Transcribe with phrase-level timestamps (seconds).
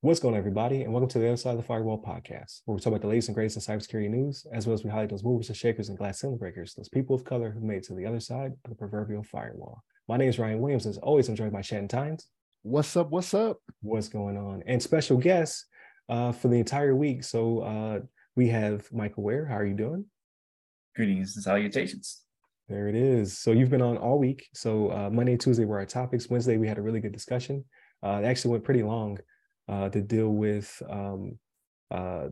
[0.00, 2.74] What's going on, everybody, and welcome to the Other Side of the Firewall podcast, where
[2.74, 5.10] we talk about the latest and greatest in cybersecurity news, as well as we highlight
[5.10, 7.82] those movers and shakers and glass ceiling breakers, those people of color who made it
[7.84, 9.84] to the other side of the proverbial firewall.
[10.08, 10.86] My name is Ryan Williams.
[10.86, 12.26] As always, I'm joined by Shannon Tynes.
[12.62, 13.10] What's up?
[13.10, 13.58] What's up?
[13.82, 14.62] What's going on?
[14.66, 15.66] And special guests
[16.08, 17.22] uh, for the entire week.
[17.22, 18.00] So uh,
[18.34, 19.44] we have Michael Ware.
[19.44, 20.06] How are you doing?
[20.96, 22.21] Greetings and salutations.
[22.72, 23.38] There it is.
[23.38, 24.48] So you've been on all week.
[24.54, 26.30] So uh, Monday Tuesday were our topics.
[26.30, 27.66] Wednesday we had a really good discussion.
[28.02, 29.18] Uh, it actually went pretty long
[29.68, 31.38] uh, to deal with um,
[31.90, 32.28] uh,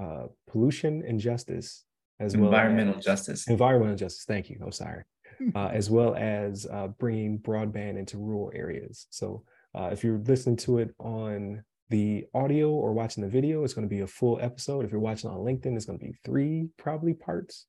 [0.00, 1.84] uh, pollution and justice,
[2.20, 3.48] as environmental well as, justice.
[3.48, 4.24] Environmental justice.
[4.24, 4.60] Thank you.
[4.62, 5.02] I'm sorry.
[5.56, 9.08] Uh, as well as uh, bringing broadband into rural areas.
[9.10, 9.42] So
[9.74, 13.86] uh, if you're listening to it on the audio or watching the video, it's going
[13.86, 14.84] to be a full episode.
[14.84, 17.66] If you're watching on LinkedIn, it's going to be three probably parts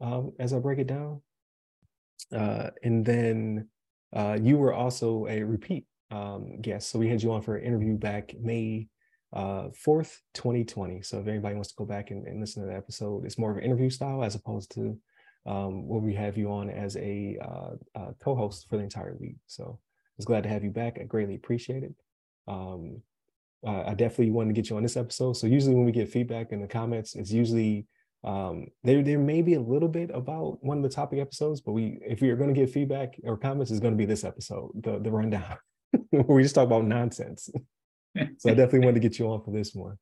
[0.00, 1.20] um, as I break it down.
[2.32, 3.68] Uh, and then
[4.14, 6.90] uh, you were also a repeat um, guest.
[6.90, 8.88] So we had you on for an interview back May
[9.32, 11.02] uh, 4th, 2020.
[11.02, 13.50] So if anybody wants to go back and, and listen to that episode, it's more
[13.50, 14.98] of an interview style as opposed to
[15.46, 19.36] um, where we have you on as a uh, uh, co-host for the entire week.
[19.46, 20.98] So I was glad to have you back.
[21.00, 21.94] I greatly appreciate it.
[22.48, 23.02] Um,
[23.64, 25.34] I definitely wanted to get you on this episode.
[25.34, 27.86] So usually when we get feedback in the comments, it's usually
[28.22, 31.72] um, there there may be a little bit about one of the topic episodes, but
[31.72, 34.24] we if we are going to get feedback or comments, is going to be this
[34.24, 35.56] episode, the the rundown,
[36.10, 37.48] where we just talk about nonsense.
[38.38, 39.96] so I definitely wanted to get you on for this one.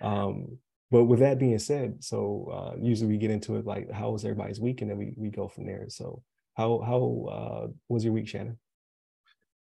[0.00, 0.58] Um,
[0.90, 4.24] but with that being said, so uh, usually we get into it like how was
[4.24, 5.86] everybody's week, and then we we go from there.
[5.88, 6.22] So
[6.56, 8.58] how how uh, was your week, Shannon?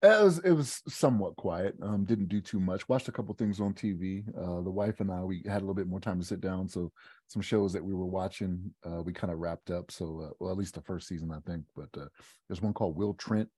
[0.05, 1.77] It was it was somewhat quiet.
[1.81, 2.87] Um, didn't do too much.
[2.91, 4.23] Watched a couple things on TV.
[4.37, 6.69] Uh, the wife and I we had a little bit more time to sit down,
[6.69, 6.93] so
[7.29, 9.91] some shows that we were watching uh, we kind of wrapped up.
[9.91, 11.65] So uh, well, at least the first season, I think.
[11.75, 12.09] But uh,
[12.47, 13.49] there's one called Will Trent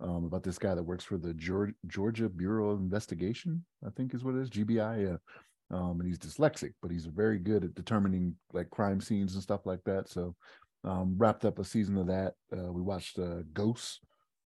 [0.00, 3.62] um, about this guy that works for the Georgia, Bureau of Investigation.
[3.86, 5.10] I think is what it is, GBI.
[5.10, 5.76] Yeah.
[5.76, 9.66] Um, and he's dyslexic, but he's very good at determining like crime scenes and stuff
[9.66, 10.08] like that.
[10.08, 10.34] So
[10.84, 12.32] um, wrapped up a season of that.
[12.50, 14.00] Uh, we watched uh, Ghosts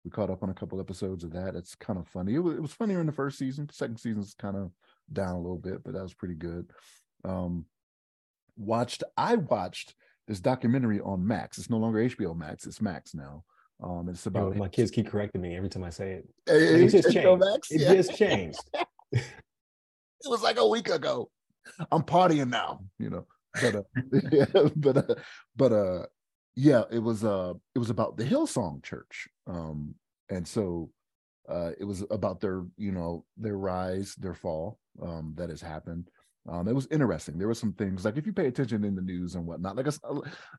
[0.04, 1.56] we caught up on a couple episodes of that.
[1.56, 2.36] It's kind of funny.
[2.36, 3.70] It was, it was funnier in the first season.
[3.72, 4.72] Second season's kind of
[5.12, 6.70] down a little bit, but that was pretty good.
[7.24, 7.66] Um,
[8.58, 9.96] watched I watched
[10.28, 11.58] this documentary on Max.
[11.58, 12.66] It's no longer HBO Max.
[12.66, 13.44] It's Max now.
[13.82, 16.28] Um, it's about Yo, my kids keep correcting me every time I say it.
[16.48, 17.40] It, just changed.
[17.40, 17.72] Max?
[17.72, 17.94] It yeah.
[17.94, 18.60] just changed.
[19.12, 19.24] it
[20.26, 21.30] was like a week ago.
[21.92, 23.26] I'm partying now, you know.
[23.62, 23.82] But uh,
[24.32, 25.16] yeah, but uh,
[25.56, 26.06] but uh,
[26.56, 29.28] yeah, it was uh it was about the Hillsong Church.
[29.48, 29.96] Um
[30.30, 30.90] and so
[31.50, 36.10] uh it was about their, you know, their rise, their fall um that has happened.
[36.48, 37.38] Um, it was interesting.
[37.38, 39.88] There were some things like if you pay attention in the news and whatnot, like
[39.88, 39.94] a,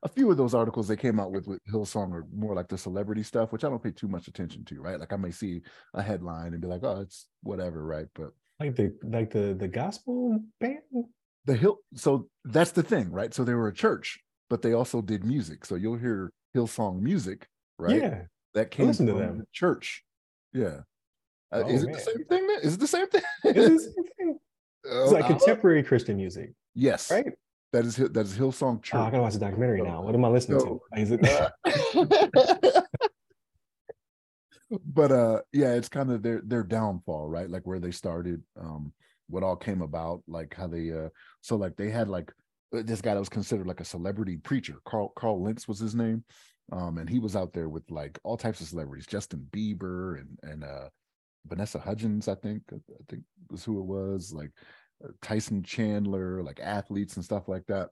[0.01, 2.77] a few of those articles they came out with with Hillsong are more like the
[2.77, 4.99] celebrity stuff, which I don't pay too much attention to, right?
[4.99, 5.61] Like I may see
[5.93, 8.07] a headline and be like, oh, it's whatever, right?
[8.15, 10.79] But like the like the the gospel band,
[11.45, 11.77] the hill.
[11.93, 13.31] So that's the thing, right?
[13.31, 14.19] So they were a church,
[14.49, 15.65] but they also did music.
[15.65, 17.47] So you'll hear Hillsong music,
[17.77, 18.01] right?
[18.01, 18.21] Yeah.
[18.53, 19.39] That came from to them.
[19.39, 20.03] the church.
[20.53, 20.81] Yeah.
[21.51, 21.95] Uh, oh, is it man.
[21.95, 22.47] the same thing?
[22.63, 23.21] Is it the same thing?
[23.43, 24.39] it's, the same thing?
[24.83, 26.53] It's like contemporary Christian music.
[26.73, 27.11] Yes.
[27.11, 27.33] Right.
[27.73, 28.97] That is that is Hillsong Church.
[28.97, 30.01] Oh, I gotta watch the documentary now.
[30.01, 31.01] What am I listening so, to?
[31.01, 31.19] Is it?
[34.85, 37.49] but uh yeah, it's kind of their their downfall, right?
[37.49, 38.93] Like where they started, um,
[39.27, 41.09] what all came about, like how they uh
[41.41, 42.31] so like they had like
[42.71, 44.75] this guy that was considered like a celebrity preacher.
[44.85, 46.23] Carl Carl Lentz was his name.
[46.71, 50.39] Um, and he was out there with like all types of celebrities, Justin Bieber and
[50.43, 50.89] and uh
[51.47, 52.77] Vanessa Hudgens, I think I
[53.09, 54.51] think was who it was, like
[55.03, 57.89] uh, Tyson Chandler, like athletes and stuff like that.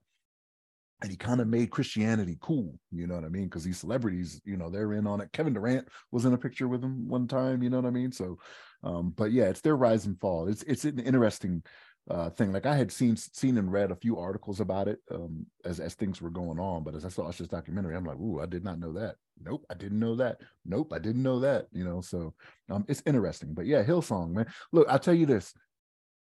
[1.02, 3.44] And he kind of made Christianity cool, you know what I mean?
[3.44, 5.34] Because these celebrities, you know, they're in on it.
[5.34, 8.12] Kevin Durant was in a picture with him one time, you know what I mean?
[8.12, 8.38] So,
[8.84, 10.48] um, but yeah, it's their rise and fall.
[10.48, 11.62] It's it's an interesting
[12.10, 12.52] uh, thing.
[12.52, 15.94] Like I had seen seen and read a few articles about it um, as as
[15.94, 18.64] things were going on, but as I saw this documentary, I'm like, ooh, I did
[18.64, 19.16] not know that.
[19.44, 20.42] Nope, I didn't know that.
[20.66, 21.68] Nope, I didn't know that.
[21.72, 22.34] You know, so
[22.70, 23.54] um, it's interesting.
[23.54, 24.48] But yeah, Hillsong, man.
[24.72, 25.54] Look, I'll tell you this.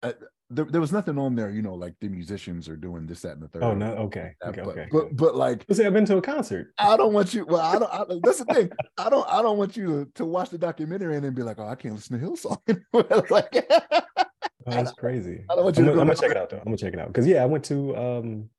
[0.02, 0.14] Uh,
[0.50, 3.34] there, there was nothing on there, you know, like the musicians are doing this, that,
[3.34, 3.64] and the third.
[3.64, 4.88] Oh no, okay, okay, but, okay.
[4.92, 6.74] But but like, say I've been to a concert.
[6.78, 7.46] I don't want you.
[7.46, 7.92] Well, I don't.
[7.92, 8.72] I, that's the thing.
[8.98, 9.28] I don't.
[9.28, 11.76] I don't want you to, to watch the documentary and then be like, oh, I
[11.76, 12.84] can't listen to Hillsong.
[13.32, 13.54] like,
[14.66, 15.44] Oh, that's crazy.
[15.50, 16.58] I don't want you I'm, to I'm gonna check it out though.
[16.58, 18.50] I'm gonna check it out because yeah, I went to um,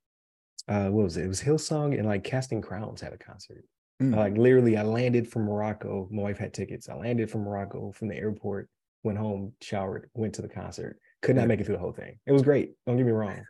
[0.69, 1.25] uh, what was it?
[1.25, 3.65] It was Hillsong and like Casting Crowns had a concert.
[4.03, 4.17] Mm.
[4.17, 6.09] Like literally, I landed from Morocco.
[6.11, 6.89] My wife had tickets.
[6.89, 8.69] I landed from Morocco from the airport,
[9.03, 10.99] went home, showered, went to the concert.
[11.23, 12.19] Could not make it through the whole thing.
[12.27, 12.73] It was great.
[12.87, 13.45] Don't get me wrong.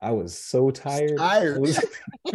[0.00, 1.18] I was so tired.
[1.18, 1.60] Tired.
[1.60, 1.84] Was...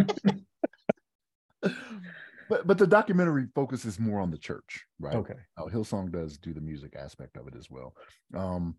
[1.62, 5.16] but but the documentary focuses more on the church, right?
[5.16, 5.34] Okay.
[5.58, 7.96] Uh, Hillsong does do the music aspect of it as well.
[8.36, 8.76] Um,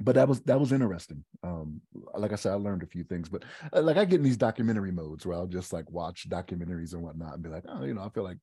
[0.00, 1.24] but that was that was interesting.
[1.42, 1.80] Um,
[2.14, 4.36] like I said, I learned a few things, but uh, like I get in these
[4.36, 7.94] documentary modes where I'll just like watch documentaries and whatnot and be like, oh, you
[7.94, 8.38] know, I feel like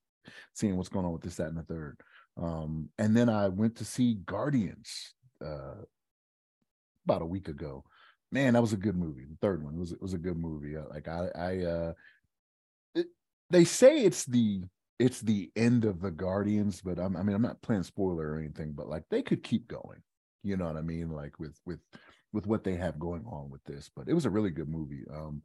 [0.54, 2.00] seeing what's going on with this, that, and the third.
[2.38, 5.13] Um, and then I went to see Guardians
[5.44, 5.81] uh,
[7.06, 7.84] about a week ago.
[8.31, 9.25] Man, that was a good movie.
[9.25, 10.78] The third one was it was a good movie.
[10.78, 11.94] Uh, like I, I, uh,
[13.50, 14.63] they say it's the
[15.00, 18.38] it's the end of the Guardians, but I'm, I mean I'm not playing spoiler or
[18.38, 20.04] anything, but like they could keep going.
[20.44, 21.09] You know what I mean?
[21.09, 21.80] Like with with
[22.31, 23.89] with what they have going on with this.
[23.95, 25.03] But it was a really good movie.
[25.13, 25.41] Um,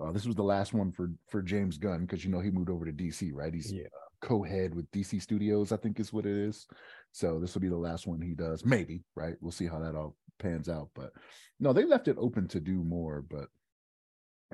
[0.00, 2.70] uh, this was the last one for for James Gunn because you know he moved
[2.70, 3.52] over to DC, right?
[3.52, 3.84] He's yeah.
[4.20, 6.66] co-head with DC Studios, I think is what it is.
[7.12, 9.34] So this will be the last one he does, maybe, right?
[9.40, 10.88] We'll see how that all pans out.
[10.94, 11.12] But
[11.60, 13.24] no, they left it open to do more.
[13.28, 13.48] But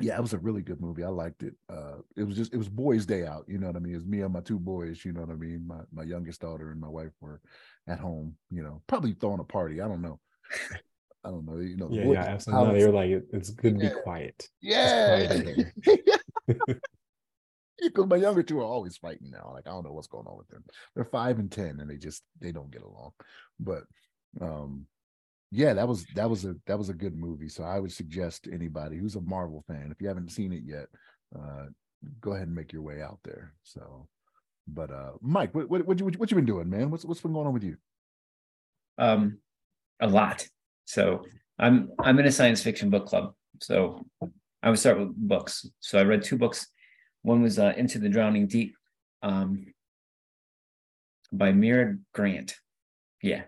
[0.01, 1.05] yeah, it was a really good movie.
[1.05, 1.55] I liked it.
[1.69, 3.45] Uh, it was just it was boys' day out.
[3.49, 3.95] You know what I mean?
[3.95, 5.05] It was me and my two boys.
[5.05, 5.67] You know what I mean?
[5.67, 7.41] My my youngest daughter and my wife were
[7.89, 8.37] at home.
[8.51, 9.81] You know, probably throwing a party.
[9.81, 10.21] I don't know.
[11.25, 11.59] I don't know.
[11.59, 12.67] You know, yeah, yeah, absolutely.
[12.67, 13.91] No, they were like, it's good to yeah.
[13.91, 14.49] be quiet.
[14.63, 15.41] Yeah.
[16.47, 19.51] because my younger two are always fighting now.
[19.53, 20.65] Like I don't know what's going on with them.
[20.95, 23.13] They're five and ten, and they just they don't get along.
[23.59, 23.83] But
[24.41, 24.87] um,
[25.51, 27.49] yeah, that was that was a that was a good movie.
[27.49, 30.87] So I would suggest anybody who's a Marvel fan, if you haven't seen it yet,
[31.35, 31.67] uh,
[32.21, 33.55] go ahead and make your way out there.
[33.63, 34.09] So,
[34.67, 36.91] but uh, Mike, what what what you what you been doing, man?
[36.91, 37.77] What's what's been going on with you?
[38.99, 39.39] Um,
[40.01, 40.47] a lot.
[40.85, 41.25] So
[41.59, 43.35] I'm I'm in a science fiction book club.
[43.61, 44.05] So
[44.63, 45.67] I would start with books.
[45.81, 46.67] So I read two books.
[47.23, 48.77] One was uh, Into the Drowning Deep
[49.23, 49.67] um,
[51.33, 52.55] by Mira Grant.
[53.23, 53.43] Yeah,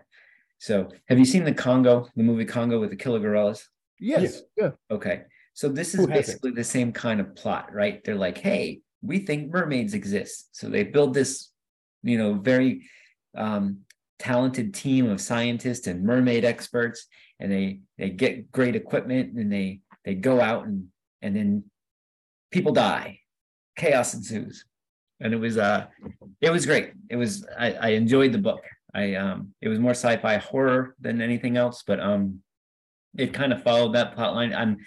[0.61, 3.67] so, have you seen the Congo, the movie Congo with the killer gorillas?
[3.99, 4.43] Yes.
[4.55, 4.69] Yeah.
[4.91, 5.23] Okay.
[5.55, 7.99] So this is basically the same kind of plot, right?
[8.03, 10.49] They're like, hey, we think mermaids exist.
[10.51, 11.49] So they build this,
[12.03, 12.83] you know, very
[13.35, 13.79] um,
[14.19, 17.07] talented team of scientists and mermaid experts,
[17.39, 20.89] and they they get great equipment, and they they go out and
[21.23, 21.63] and then
[22.51, 23.19] people die,
[23.75, 24.65] chaos ensues,
[25.19, 25.87] and it was uh
[26.39, 26.93] it was great.
[27.09, 28.61] It was I, I enjoyed the book.
[28.93, 32.39] I um it was more sci-fi horror than anything else, but um
[33.17, 34.53] it kind of followed that plot line.
[34.53, 34.77] I'm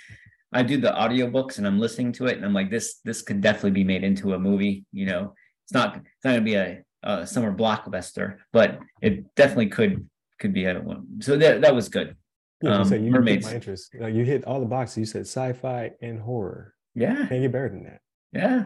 [0.52, 3.40] I do the audiobooks and I'm listening to it and I'm like this this could
[3.40, 5.34] definitely be made into a movie, you know.
[5.64, 10.08] It's not it's not gonna be a, a summer blockbuster, but it definitely could
[10.38, 11.20] could be a one.
[11.20, 12.16] So that that was good.
[12.62, 13.46] Yeah, um, so you mermaids.
[13.46, 13.94] my interest.
[13.98, 14.96] Like you hit all the boxes.
[14.98, 16.74] You said sci-fi and horror.
[16.94, 17.26] Yeah.
[17.26, 18.00] Can't get better than that.
[18.32, 18.64] Yeah.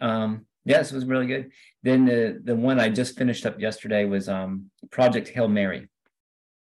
[0.00, 1.50] Um, Yes, it was really good.
[1.82, 5.88] Then the the one I just finished up yesterday was um Project Hail Mary.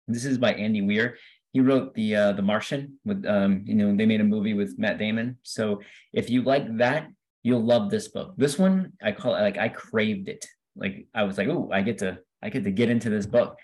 [0.06, 1.16] This is by Andy Weir.
[1.52, 4.78] He wrote the uh, the Martian with um you know they made a movie with
[4.78, 5.38] Matt Damon.
[5.42, 5.80] So
[6.12, 7.08] if you like that,
[7.42, 8.34] you'll love this book.
[8.36, 10.44] This one I call it like I craved it.
[10.76, 13.56] Like I was like, oh, I get to I get to get into this book.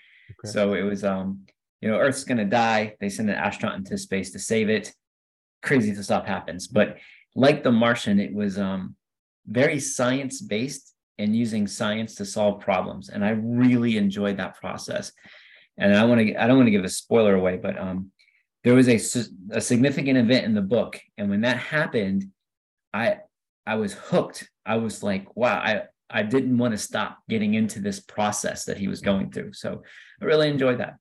[0.43, 0.51] Okay.
[0.51, 1.41] So it was um
[1.79, 2.95] you know Earth's gonna die.
[2.99, 4.91] They send an astronaut into space to save it.
[5.61, 6.97] Crazy stuff happens, but
[7.35, 8.95] like the Martian, it was um
[9.47, 13.09] very science based and using science to solve problems.
[13.09, 15.11] And I really enjoyed that process.
[15.77, 18.11] And I want to, I don't want to give a spoiler away, but um,
[18.63, 18.99] there was a,
[19.51, 20.99] a significant event in the book.
[21.17, 22.25] And when that happened,
[22.93, 23.17] I,
[23.65, 24.49] I was hooked.
[24.65, 28.77] I was like, wow, I, I didn't want to stop getting into this process that
[28.77, 29.53] he was going through.
[29.53, 29.81] So
[30.21, 30.95] I really enjoyed that.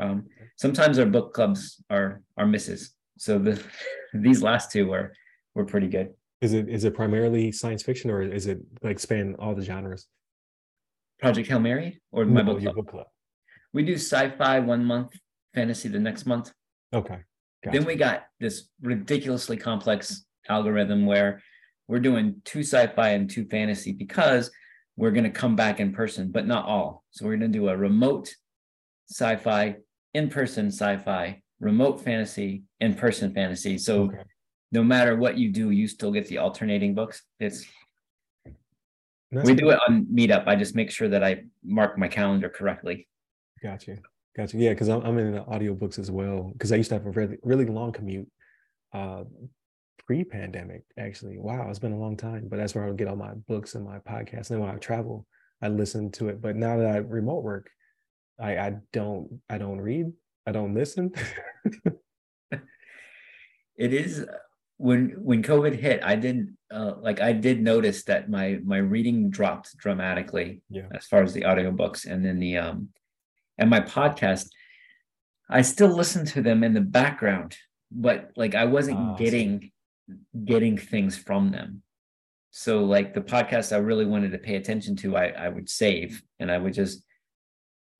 [0.00, 0.26] Um,
[0.56, 2.94] sometimes our book clubs are are misses.
[3.18, 3.62] So the
[4.14, 5.12] these last two were
[5.54, 6.14] were pretty good.
[6.40, 10.06] Is it is it primarily science fiction or is it like span all the genres?
[11.18, 12.76] Project Hail Mary or my book, club?
[12.76, 13.06] book club?
[13.72, 15.12] We do sci-fi one month,
[15.54, 16.52] fantasy the next month.
[16.92, 17.18] Okay.
[17.64, 17.76] Gotcha.
[17.76, 21.42] Then we got this ridiculously complex algorithm where
[21.88, 24.50] we're doing two sci-fi and two fantasy because
[24.96, 27.04] we're going to come back in person, but not all.
[27.10, 28.32] So we're going to do a remote
[29.10, 29.76] sci-fi,
[30.14, 33.76] in-person sci-fi, remote fantasy, in-person fantasy.
[33.76, 34.22] So okay
[34.70, 37.22] no matter what you do, you still get the alternating books.
[37.40, 37.64] It's
[39.32, 40.46] That's we do it on Meetup.
[40.46, 43.08] I just make sure that I mark my calendar correctly.
[43.62, 43.96] Gotcha.
[44.36, 44.56] Gotcha.
[44.56, 46.50] Yeah, because I'm, I'm in the audiobooks as well.
[46.52, 48.30] Because I used to have a really, really long commute
[48.92, 49.24] uh,
[50.06, 51.38] pre-pandemic, actually.
[51.38, 52.46] Wow, it's been a long time.
[52.48, 54.50] But that's where I would get all my books and my podcasts.
[54.50, 55.26] And then when I travel,
[55.62, 56.40] I listen to it.
[56.40, 57.70] But now that I remote work,
[58.38, 60.12] I, I don't I don't read.
[60.46, 61.12] I don't listen.
[63.76, 64.24] it is
[64.78, 69.28] when when COVID hit, I did uh, like I did notice that my my reading
[69.28, 70.86] dropped dramatically yeah.
[70.94, 72.88] as far as the audiobooks and then the um
[73.58, 74.48] and my podcast.
[75.50, 77.56] I still listen to them in the background,
[77.90, 79.72] but like I wasn't oh, getting
[80.44, 81.82] getting things from them.
[82.50, 86.22] so like the podcast I really wanted to pay attention to, I I would save
[86.38, 87.02] and I would just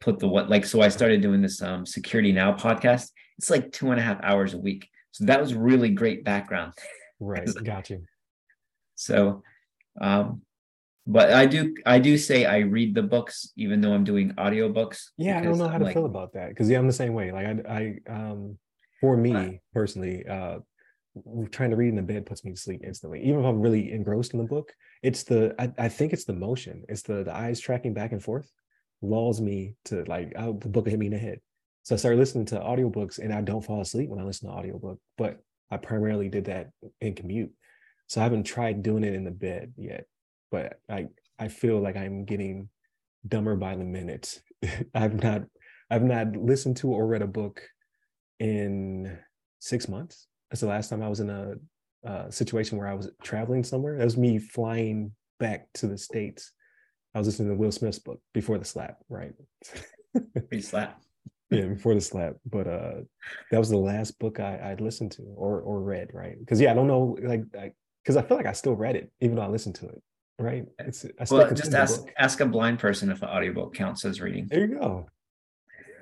[0.01, 3.11] put the what like so I started doing this um security now podcast.
[3.39, 4.89] It's like two and a half hours a week.
[5.13, 6.73] So that was really great background.
[7.21, 7.49] Right.
[7.65, 8.05] Got you.
[8.95, 9.43] So
[10.01, 10.43] um
[11.07, 15.07] but I do I do say I read the books even though I'm doing audiobooks.
[15.17, 17.15] Yeah, I don't know how to like, feel about that because yeah, I'm the same
[17.15, 17.33] way.
[17.33, 18.59] Like I I um
[19.01, 20.59] for me personally, uh
[21.51, 23.23] trying to read in the bed puts me to sleep instantly.
[23.25, 24.73] Even if I'm really engrossed in the book,
[25.03, 26.85] it's the I, I think it's the motion.
[26.89, 28.51] It's the the eyes tracking back and forth
[29.01, 31.41] lulls me to like I, the book hit me in the head.
[31.89, 34.55] So I started listening to audiobooks and I don't fall asleep when I listen to
[34.55, 35.39] audiobook, but
[35.71, 36.69] I primarily did that
[37.01, 37.51] in commute.
[38.09, 40.05] So I haven't tried doing it in the bed yet,
[40.51, 41.07] but I
[41.39, 42.69] I feel like I'm getting
[43.27, 44.39] dumber by the minute.
[44.95, 45.45] I've not
[45.91, 47.63] I've not listened to or read a book
[48.39, 49.19] in
[49.59, 50.27] six months.
[50.51, 51.55] That's the last time I was in a,
[52.05, 53.97] a situation where I was traveling somewhere.
[53.97, 56.53] That was me flying back to the states.
[57.15, 59.33] I was listening to Will Smith's book before the slap, right?
[60.51, 61.01] Pre slap.
[61.51, 62.37] Yeah, before the slap.
[62.47, 62.95] But uh
[63.51, 66.39] that was the last book I I listened to or or read, right?
[66.39, 67.45] Because yeah, I don't know, like
[68.03, 70.03] because I, I, feel like I still read it even though I listened to it,
[70.39, 70.65] right?
[70.79, 74.47] It's well, just ask ask a blind person if an audiobook counts as reading.
[74.49, 75.09] There you go.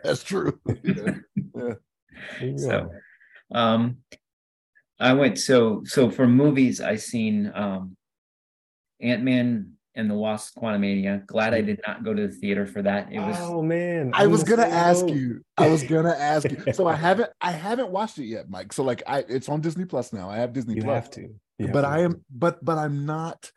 [0.03, 0.59] That's true.
[0.85, 1.75] yeah.
[2.57, 2.91] So,
[3.53, 3.99] um,
[4.99, 7.97] I went so so for movies I seen um
[9.00, 11.26] Ant Man and the Wasp Quantumania.
[11.26, 13.12] Glad I did not go to the theater for that.
[13.12, 14.12] It was oh man.
[14.15, 15.41] I was gonna ask you.
[15.57, 16.73] I was gonna ask you.
[16.73, 18.73] So I haven't I haven't watched it yet, Mike.
[18.73, 20.31] So like I it's on Disney Plus now.
[20.31, 20.95] I have Disney you Plus.
[20.95, 21.29] Have to.
[21.59, 23.50] You but have I am but but I'm not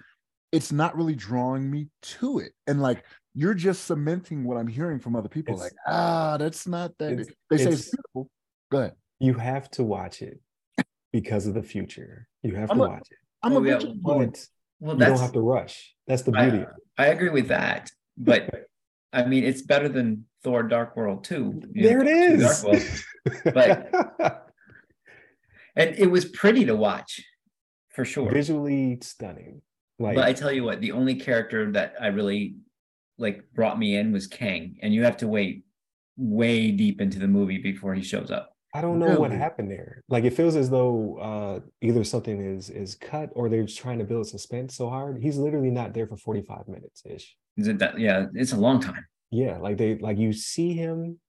[0.51, 2.53] it's not really drawing me to it.
[2.65, 3.03] And like
[3.35, 5.55] you're just cementing what I'm hearing from other people.
[5.55, 7.17] It's, like, ah, that's not that.
[7.49, 8.31] They say it's, it's beautiful.
[8.71, 8.93] Go ahead.
[9.19, 10.39] You have to watch it
[11.11, 12.27] because of the future.
[12.43, 13.17] You have I'm to a, watch it.
[13.43, 13.79] I'm oh, a yeah.
[14.01, 14.45] but
[14.79, 15.93] well, you don't have to rush.
[16.07, 16.65] That's the beauty.
[16.97, 18.67] I, I agree with that, but
[19.13, 21.61] I mean, it's better than Thor: Dark World too.
[21.73, 22.63] There know, it is.
[22.63, 22.83] World,
[23.53, 24.49] but
[25.75, 27.21] and it was pretty to watch,
[27.89, 28.31] for sure.
[28.31, 29.61] Visually stunning.
[29.97, 32.55] Like, but I tell you what, the only character that I really
[33.17, 35.63] like brought me in was Kang, and you have to wait
[36.15, 38.55] way deep into the movie before he shows up.
[38.73, 39.19] I don't know really?
[39.19, 40.03] what happened there.
[40.09, 44.05] Like it feels as though uh, either something is is cut or they're trying to
[44.05, 45.21] build suspense so hard.
[45.21, 47.35] He's literally not there for 45 minutes ish.
[47.57, 49.05] Is it that yeah, it's a long time.
[49.31, 51.19] Yeah, like they like you see him,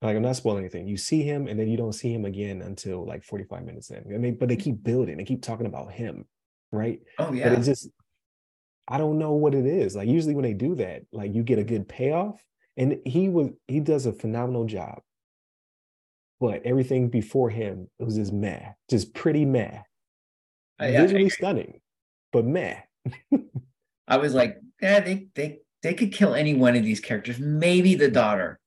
[0.00, 0.88] like I'm not spoiling anything.
[0.88, 4.04] You see him and then you don't see him again until like 45 minutes in.
[4.14, 6.24] I mean, but they keep building, they keep talking about him,
[6.72, 7.00] right?
[7.18, 7.50] Oh yeah.
[7.50, 7.90] But it's just
[8.86, 9.94] I don't know what it is.
[9.94, 12.42] Like usually when they do that, like you get a good payoff.
[12.78, 15.00] And he was he does a phenomenal job
[16.40, 19.80] but everything before him was just meh, just pretty meh.
[20.80, 21.80] Uh, I, Visually I, stunning,
[22.32, 22.80] but meh.
[24.08, 27.94] I was like, yeah, they they they could kill any one of these characters, maybe
[27.94, 28.58] the daughter,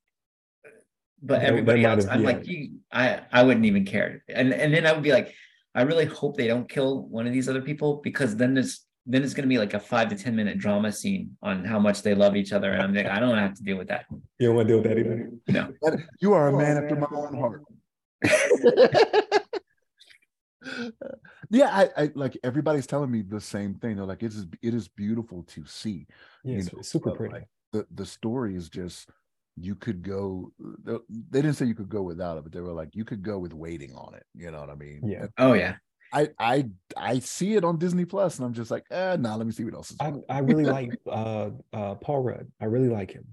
[1.21, 4.93] but everybody else, I'm like, you, I I wouldn't even care, and and then I
[4.93, 5.33] would be like,
[5.73, 9.24] I really hope they don't kill one of these other people because then there's then
[9.24, 12.03] it's going to be like a five to ten minute drama scene on how much
[12.03, 14.05] they love each other, and I'm like, I don't have to deal with that.
[14.39, 15.31] You don't want to deal with that either.
[15.48, 15.74] No,
[16.20, 17.63] you are a man after my own heart.
[21.50, 23.96] yeah, I, I, like everybody's telling me the same thing.
[23.96, 26.08] They're like, it is it is beautiful to see.
[26.43, 27.34] Yeah, you know, super pretty.
[27.34, 29.10] Like, the the story is just
[29.58, 30.51] you could go
[30.89, 33.38] they didn't say you could go without it but they were like you could go
[33.38, 35.75] with waiting on it you know what i mean yeah oh yeah
[36.13, 39.46] I I I see it on Disney Plus, and I'm just like, eh, nah, let
[39.46, 39.98] me see what else is.
[40.00, 42.51] I, I really like uh, uh, Paul Rudd.
[42.60, 43.25] I really like him.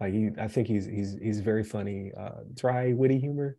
[0.00, 3.56] Like he, I think he's he's he's very funny, uh, dry, witty humor.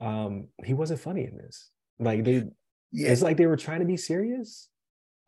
[0.00, 1.70] Um, he wasn't funny in this.
[1.98, 2.44] Like they,
[2.92, 3.08] yeah.
[3.08, 4.68] it's like they were trying to be serious.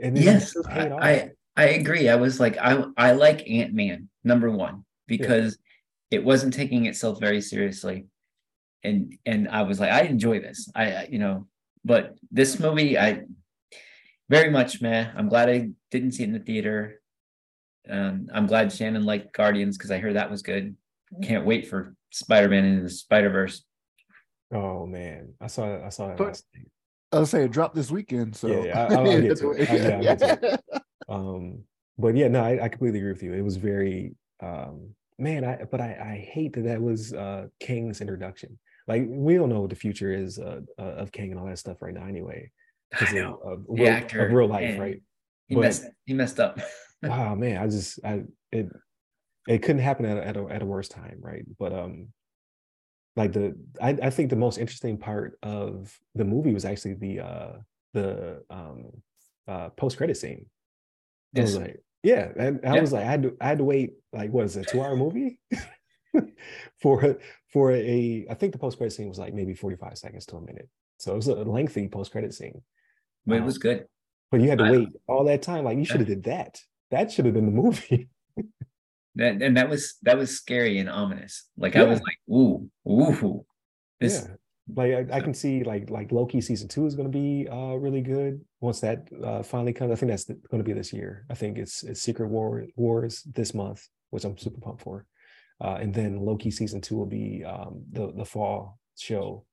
[0.00, 2.08] And yes, I, I, I agree.
[2.08, 5.58] I was like, I I like Ant Man number one because
[6.10, 6.18] yeah.
[6.18, 8.06] it wasn't taking itself very seriously,
[8.82, 10.70] and and I was like, I enjoy this.
[10.74, 11.46] I you know
[11.86, 13.22] but this movie, I
[14.28, 15.12] very much man.
[15.16, 17.00] I'm glad I didn't see it in the theater.
[17.88, 20.76] Um, I'm glad Shannon liked Guardians because I heard that was good.
[21.22, 23.64] Can't wait for Spider-Man into the Spider-Verse.
[24.52, 26.66] Oh man, I saw I saw it last night.
[27.12, 28.34] I'll say it dropped this weekend.
[28.34, 29.70] So yeah, yeah I, will get to it.
[29.70, 30.82] I, yeah, I'll get to it.
[31.08, 31.62] Um,
[31.98, 33.32] but yeah, no, I, I, completely agree with you.
[33.32, 38.00] It was very um, man, I but I, I hate that that was uh Kang's
[38.00, 41.46] introduction like we don't know what the future is uh, uh, of Kang and all
[41.46, 42.50] that stuff right now anyway
[42.90, 44.80] because of, of, real, actor, of real life man.
[44.80, 45.02] right
[45.48, 46.60] he but, messed he messed up
[47.04, 48.68] oh man I just I it
[49.48, 52.08] it couldn't happen at, at a, at a worse time right but um
[53.16, 57.20] like the I, I think the most interesting part of the movie was actually the
[57.20, 57.52] uh
[57.92, 58.90] the um
[59.48, 60.46] uh post credit scene
[61.36, 61.62] I was Yes.
[61.62, 62.80] like, yeah, and I Yeah.
[62.80, 64.80] was like, I had to, I had to wait like what is it, a two
[64.80, 65.38] hour movie
[66.82, 67.18] for
[67.52, 68.26] for a.
[68.30, 70.68] I think the post credit scene was like maybe forty five seconds to a minute,
[70.98, 72.62] so it was a lengthy post credit scene.
[73.26, 73.86] But it Um, was good.
[74.30, 75.64] But you had to I- wait all that time.
[75.64, 76.60] Like you should have did that.
[76.90, 78.08] That should have been the movie.
[79.18, 81.48] That, and that was that was scary and ominous.
[81.56, 83.46] Like I was like, ooh, ooh.
[83.98, 84.34] This yeah,
[84.74, 87.76] like I, I can see like like Loki season two is going to be uh
[87.76, 89.90] really good once that uh finally comes.
[89.90, 91.24] I think that's going to be this year.
[91.30, 95.06] I think it's it's Secret War Wars this month, which I'm super pumped for.
[95.60, 99.44] Uh, and then Loki season two will be um the the fall show,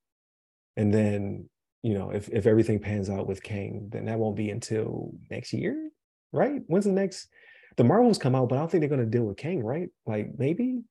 [0.76, 1.48] and then
[1.82, 5.52] you know if if everything pans out with Kang, then that won't be until next
[5.52, 5.90] year,
[6.32, 6.60] right?
[6.66, 7.28] When's the next?
[7.76, 9.88] The Marvels come out, but I don't think they're going to deal with Kang, right?
[10.06, 10.82] Like maybe,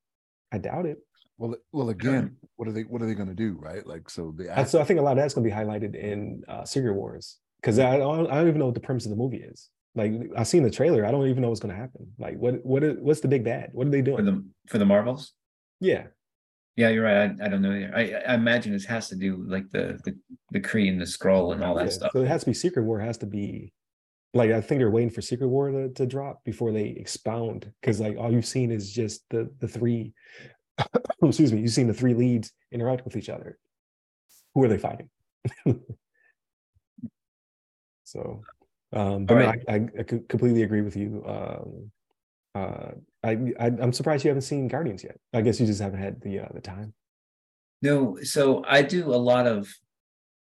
[0.52, 0.98] I doubt it.
[1.38, 2.84] Well, well, again, what are they?
[2.84, 3.58] What are they going to do?
[3.60, 3.86] Right?
[3.86, 6.44] Like, so the so I think a lot of that's going to be highlighted in
[6.48, 9.16] uh, Secret Wars because I don't, I don't even know what the premise of the
[9.16, 9.70] movie is.
[9.96, 12.12] Like I've seen the trailer, I don't even know what's going to happen.
[12.18, 13.70] Like what what is, what's the big bad?
[13.74, 15.34] What are they doing for the for the Marvels.
[15.80, 16.08] yeah,
[16.76, 17.32] Yeah, you're right.
[17.40, 17.92] I, I don't know either.
[17.96, 20.18] I, I imagine this has to do like the the
[20.52, 21.92] the Kree and the Skrull and all that yeah.
[21.92, 22.12] stuff.
[22.14, 23.00] So it has to be Secret War.
[23.02, 23.72] It Has to be
[24.34, 28.00] like I think they're waiting for Secret War to, to drop before they expound because
[28.00, 30.14] like all you've seen is just the the three.
[31.24, 31.62] excuse me.
[31.62, 33.60] You've seen the three leads interact with each other.
[34.56, 35.10] Who are they fighting?
[38.04, 38.42] so,
[38.94, 39.62] um, but right.
[39.68, 41.24] I, I, I completely agree with you.
[41.26, 41.92] Um,
[42.56, 42.92] uh,
[43.24, 45.18] I, I I'm surprised you haven't seen Guardians yet.
[45.34, 46.94] I guess you just haven't had the uh, the time.
[47.82, 49.68] No, so I do a lot of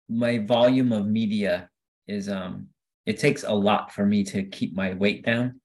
[0.09, 1.69] my volume of media
[2.07, 2.67] is um
[3.05, 5.59] it takes a lot for me to keep my weight down.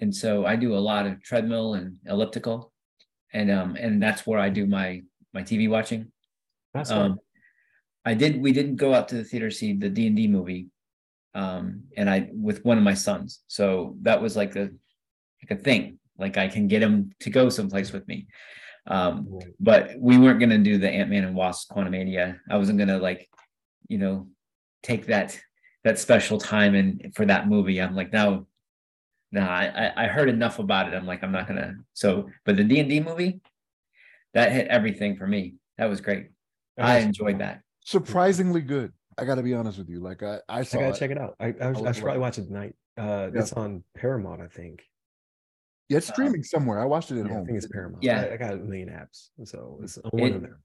[0.00, 2.72] And so I do a lot of treadmill and elliptical.
[3.32, 6.12] And um and that's where I do my my TV watching.
[6.74, 6.90] That's.
[6.90, 7.18] Um
[8.04, 10.68] I did we didn't go out to the theater to see the D&D movie.
[11.42, 11.64] Um
[11.98, 12.18] and I
[12.48, 13.30] with one of my sons.
[13.46, 13.64] So
[14.06, 14.66] that was like a
[15.42, 15.82] like a thing.
[16.22, 18.18] Like I can get him to go someplace with me.
[18.96, 19.52] Um Right.
[19.70, 22.26] but we weren't gonna do the Ant-Man and Wasp Quantumania.
[22.52, 23.28] I wasn't gonna like,
[23.92, 24.14] you know,
[24.82, 25.28] take that
[25.84, 27.78] that special time and for that movie.
[27.80, 28.26] I'm like, no,
[29.36, 30.94] no, I I- I heard enough about it.
[30.96, 31.70] I'm like, I'm not gonna.
[32.02, 32.08] So,
[32.44, 33.32] but the D and D movie,
[34.34, 35.42] that hit everything for me.
[35.78, 36.24] That was great.
[36.78, 37.56] I enjoyed that.
[37.84, 38.90] surprisingly good.
[39.18, 40.00] I got to be honest with you.
[40.00, 40.96] Like, I I I gotta it.
[40.98, 41.34] check it out.
[41.40, 42.74] I I, would I should probably love watch it tonight.
[42.96, 43.40] Uh, Yeah.
[43.40, 44.82] it's on Paramount, I think.
[45.88, 46.78] Yeah, it's streaming somewhere.
[46.80, 48.02] I watched it at Yeah, I think it's Paramount.
[48.02, 48.20] Yeah.
[48.22, 50.56] I, I got a million apps, so it's on one It- of them.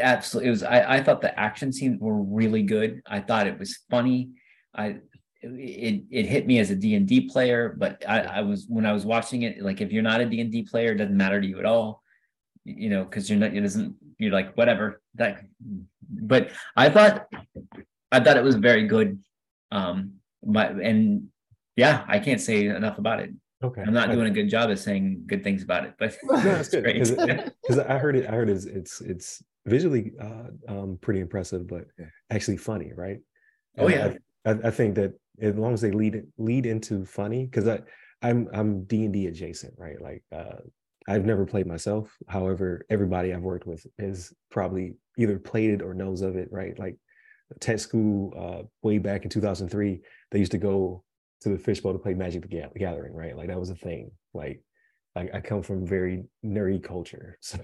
[0.00, 0.62] Absolutely, it was.
[0.62, 3.02] I I thought the action scenes were really good.
[3.06, 4.30] I thought it was funny.
[4.74, 5.00] I
[5.42, 8.86] it it hit me as a D and D player, but I I was when
[8.86, 11.16] I was watching it, like if you're not a D and D player, it doesn't
[11.16, 12.02] matter to you at all.
[12.64, 13.52] You know, because you're not.
[13.54, 13.94] It doesn't.
[14.22, 15.02] You're like whatever.
[15.16, 15.42] That.
[16.08, 17.26] But I thought,
[18.12, 19.18] I thought it was very good.
[19.72, 21.28] Um, my and
[21.76, 23.30] yeah, I can't say enough about it.
[23.64, 26.16] Okay, I'm not I- doing a good job of saying good things about it, but
[26.22, 27.86] No, that's good because great.
[27.88, 28.26] I heard it.
[28.28, 31.84] I heard it's it's it's visually uh, um, pretty impressive, but
[32.30, 33.18] actually funny, right?
[33.78, 34.14] Oh, And yeah.
[34.46, 37.80] I, I, I think that as long as they lead lead into funny, because I
[38.22, 40.00] I'm I'm D and D adjacent, right?
[40.00, 40.62] Like uh,
[41.08, 42.16] I've never played myself.
[42.28, 46.78] However, everybody I've worked with has probably either played it or knows of it, right?
[46.78, 46.96] Like
[47.60, 51.04] tech school uh, way back in 2003, they used to go
[51.42, 53.36] to the fishbowl to play Magic the Gathering, right?
[53.36, 54.12] Like that was a thing.
[54.32, 54.62] Like
[55.16, 57.58] I, I come from very nerdy culture, so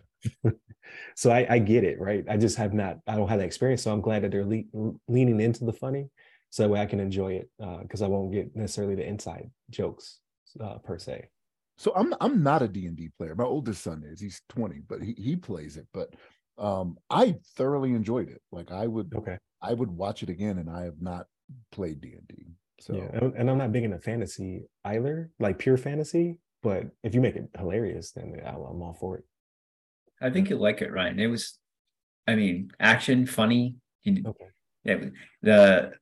[1.14, 2.24] so I, I get it, right?
[2.29, 4.94] I just have not, I don't have that experience, so I'm glad that they're le-
[5.07, 6.09] leaning into the funny,
[6.51, 7.51] so that way I can enjoy it
[7.83, 10.20] because I won't get necessarily the inside jokes
[10.61, 11.29] uh, per se.
[11.79, 13.35] So I'm I'm not a D&D player.
[13.35, 14.21] My oldest son is.
[14.21, 15.87] He's 20, but he, he plays it.
[15.95, 16.14] But
[16.59, 18.43] um I thoroughly enjoyed it.
[18.51, 19.38] Like I would Okay.
[19.62, 21.27] I would watch it again and I have not
[21.73, 22.47] played D&D.
[22.81, 26.38] So Yeah, and, and I'm not big into fantasy either, like pure fantasy.
[26.62, 29.25] But if you make it hilarious, then I- I'm all for it.
[30.21, 31.21] I think you'll like it, Ryan.
[31.21, 31.59] It was,
[32.27, 33.77] I mean, action, funny.
[34.03, 34.47] You- Okay.
[34.85, 35.05] Yeah,
[35.43, 35.93] the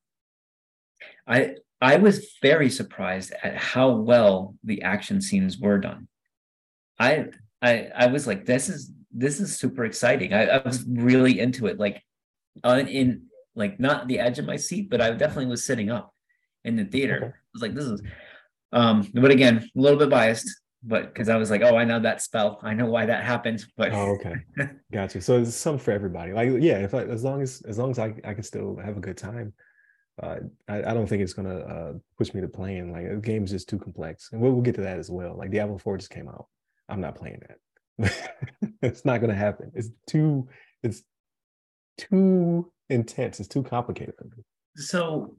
[1.27, 6.09] I I was very surprised at how well the action scenes were done.
[6.99, 7.27] I
[7.61, 10.33] I I was like, this is this is super exciting.
[10.33, 12.03] I, I was really into it, like
[12.65, 13.23] on in
[13.55, 16.15] like not the edge of my seat, but I definitely was sitting up
[16.65, 17.17] in the theater.
[17.17, 17.27] Okay.
[17.27, 18.03] I was like, this is
[18.73, 20.49] um, but again, a little bit biased,
[20.83, 23.65] but because I was like, oh, I know that spell, I know why that happened,
[23.77, 24.35] but Oh, okay,
[24.93, 25.21] gotcha.
[25.21, 26.33] So it's some for everybody.
[26.33, 28.97] Like, yeah, if I, as long as as long as I I can still have
[28.97, 29.53] a good time,
[30.23, 30.37] uh,
[30.69, 32.93] I, I don't think it's gonna uh, push me to playing.
[32.93, 35.37] Like, the game's just too complex, and we'll, we'll get to that as well.
[35.37, 36.47] Like, Diablo Four just came out.
[36.89, 38.13] I'm not playing that.
[38.83, 39.73] it's not gonna happen.
[39.75, 40.49] It's too.
[40.83, 41.03] It's
[41.99, 43.41] too intense.
[43.41, 44.15] It's too complicated
[44.77, 45.37] so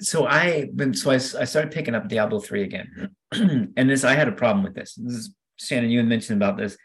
[0.00, 3.10] so I so I, I started picking up Diablo 3 again.
[3.32, 4.94] and this I had a problem with this.
[4.94, 6.76] This is Shannon, you had mentioned about this.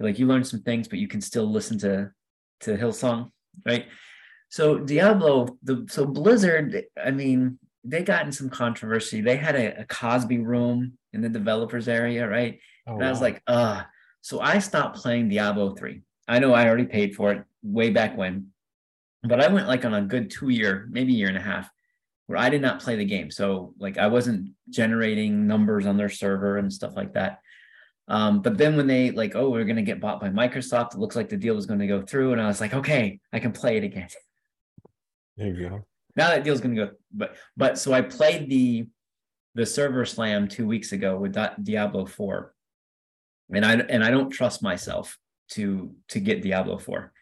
[0.00, 2.10] Like you learned some things, but you can still listen to
[2.60, 3.30] to Hillsong,
[3.66, 3.86] right?
[4.48, 9.20] So Diablo, the so Blizzard, I mean, they got in some controversy.
[9.20, 12.58] They had a, a Cosby room in the developers area, right?
[12.86, 13.82] Oh, and I was like, uh,
[14.20, 16.02] so I stopped playing Diablo 3.
[16.28, 18.48] I know I already paid for it way back when,
[19.22, 21.70] but I went like on a good two year, maybe year and a half,
[22.26, 23.30] where I did not play the game.
[23.30, 27.40] So like I wasn't generating numbers on their server and stuff like that.
[28.08, 31.16] Um, but then when they like, oh, we're gonna get bought by Microsoft, it looks
[31.16, 33.52] like the deal was going to go through, and I was like, okay, I can
[33.52, 34.08] play it again.
[35.36, 35.86] There you go.
[36.16, 38.88] Now that deal's going to go, but but so I played the
[39.54, 42.54] the server slam two weeks ago with Diablo four,
[43.52, 45.18] and I and I don't trust myself
[45.50, 47.12] to to get Diablo four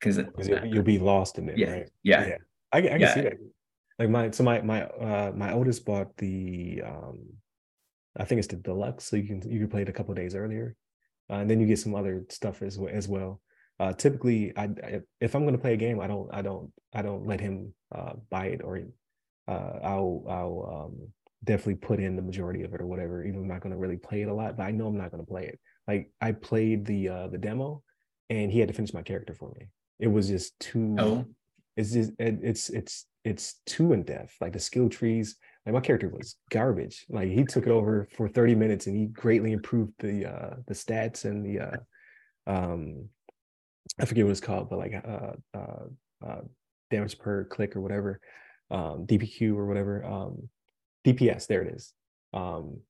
[0.00, 0.20] because
[0.64, 1.58] you'll be lost in it.
[1.58, 1.90] Yeah, right?
[2.02, 2.36] yeah, yeah.
[2.72, 3.14] I, I can yeah.
[3.14, 3.34] see that.
[3.98, 7.20] Like my so my my uh my oldest bought the um
[8.16, 10.34] I think it's the deluxe, so you can you can play it a couple days
[10.34, 10.74] earlier,
[11.30, 13.40] uh, and then you get some other stuff as as well.
[13.82, 14.68] Uh, typically, I,
[15.20, 17.74] if I'm going to play a game, I don't I don't I don't let him
[17.92, 18.78] uh, buy it or
[19.48, 21.08] uh, I'll I'll um,
[21.42, 23.24] definitely put in the majority of it or whatever.
[23.24, 24.96] Even if I'm not going to really play it a lot, but I know I'm
[24.96, 25.58] not going to play it.
[25.88, 27.82] Like I played the uh, the demo,
[28.30, 29.66] and he had to finish my character for me.
[29.98, 30.94] It was just too.
[31.00, 31.24] Oh.
[31.76, 34.36] It's just it, it's it's it's too in depth.
[34.40, 37.04] Like the skill trees, like my character was garbage.
[37.08, 40.74] Like he took it over for 30 minutes and he greatly improved the uh the
[40.74, 41.76] stats and the uh
[42.46, 43.08] um
[43.98, 46.40] I forget what it's called, but like uh uh, uh
[46.90, 48.20] damage per click or whatever,
[48.70, 50.48] um DPQ or whatever, um
[51.06, 51.92] DPS, there it is.
[52.32, 52.80] Um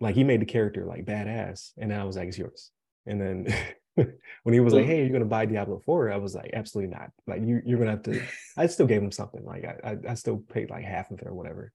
[0.00, 2.70] like he made the character like badass and I was like, it's yours.
[3.06, 3.46] And then
[3.94, 7.10] when he was like, "Hey, you're gonna buy Diablo 4," I was like, "Absolutely not!
[7.26, 8.22] Like you, you're gonna have to."
[8.56, 9.44] I still gave him something.
[9.44, 11.72] Like I, I, I still paid like half of it or whatever,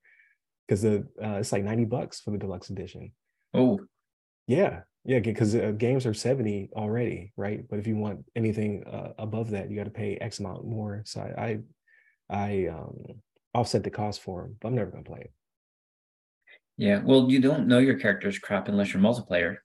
[0.67, 3.11] because the uh, it's like ninety bucks for the deluxe edition.
[3.53, 3.79] Oh,
[4.47, 7.63] yeah, yeah, because uh, games are seventy already, right?
[7.69, 11.01] But if you want anything uh, above that, you got to pay X amount more.
[11.05, 11.59] So I, I,
[12.29, 13.21] I um,
[13.53, 15.31] offset the cost for him, but I'm never gonna play it.
[16.75, 19.57] Yeah, well, you don't know your character's crap unless you're multiplayer.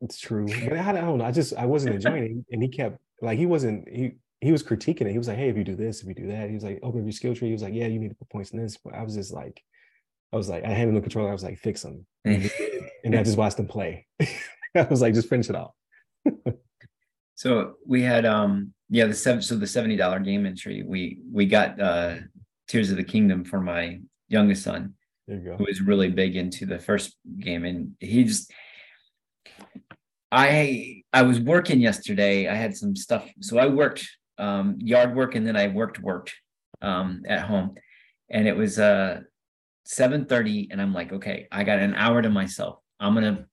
[0.00, 1.26] It's true, but I, I don't know.
[1.26, 4.62] I just I wasn't enjoying it, and he kept like he wasn't he he was
[4.62, 5.12] critiquing it.
[5.12, 6.78] He was like, "Hey, if you do this, if you do that," he was like,
[6.82, 8.78] "Open your skill tree." He was like, "Yeah, you need to put points in this."
[8.78, 9.62] But I was just like,
[10.32, 11.28] I was like, I had him the controller.
[11.28, 12.06] I was like, "Fix them,"
[13.04, 14.06] and, I just watched them play.
[14.74, 15.72] I was like, "Just finish it off."
[17.34, 21.46] so we had um yeah the seven so the seventy dollar game entry we we
[21.46, 22.16] got uh
[22.68, 24.94] Tears of the Kingdom for my youngest son,
[25.26, 28.52] who was really big into the first game, and he just
[30.30, 32.46] I I was working yesterday.
[32.48, 34.06] I had some stuff, so I worked
[34.36, 36.34] um, yard work and then I worked worked
[36.82, 37.74] um, at home,
[38.30, 39.20] and it was uh
[39.86, 42.80] 7:30, and I'm like, okay, I got an hour to myself.
[43.00, 43.46] I'm gonna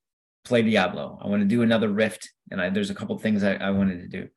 [0.44, 1.20] play Diablo.
[1.22, 4.02] I want to do another Rift, and I, there's a couple things I, I wanted
[4.02, 4.30] to do.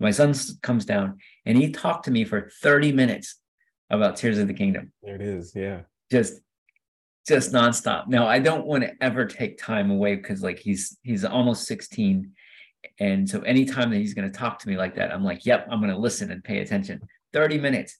[0.00, 3.38] My son comes down and he talked to me for 30 minutes
[3.88, 4.92] about Tears of the Kingdom.
[5.02, 5.82] There it is, yeah.
[6.10, 6.40] Just
[7.26, 8.08] just nonstop.
[8.08, 12.32] Now I don't want to ever take time away because like he's he's almost 16.
[12.98, 15.68] And so anytime that he's going to talk to me like that, I'm like, yep,
[15.70, 17.00] I'm going to listen and pay attention.
[17.32, 17.96] 30 minutes.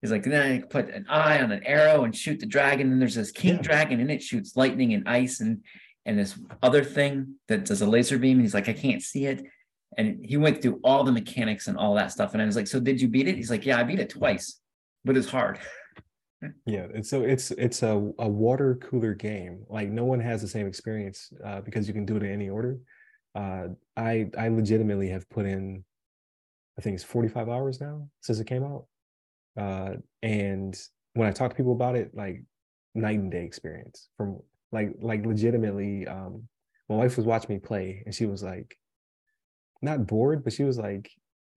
[0.00, 2.90] He's like, then I put an eye on an arrow and shoot the dragon.
[2.90, 3.62] And there's this king yeah.
[3.62, 5.62] dragon and it shoots lightning and ice and
[6.06, 8.38] and this other thing that does a laser beam.
[8.38, 9.44] And he's like, I can't see it.
[9.98, 12.32] And he went through all the mechanics and all that stuff.
[12.32, 13.36] And I was like, So did you beat it?
[13.36, 14.60] He's like, Yeah, I beat it twice,
[15.04, 15.58] but it's hard.
[16.66, 20.48] yeah and so it's it's a, a water cooler game like no one has the
[20.48, 22.78] same experience uh, because you can do it in any order
[23.34, 25.84] uh, i i legitimately have put in
[26.78, 28.86] i think it's 45 hours now since it came out
[29.56, 29.90] uh,
[30.22, 30.78] and
[31.14, 32.42] when i talk to people about it like
[32.94, 34.38] night and day experience from
[34.72, 36.42] like like legitimately um
[36.88, 38.76] my wife was watching me play and she was like
[39.82, 41.10] not bored but she was like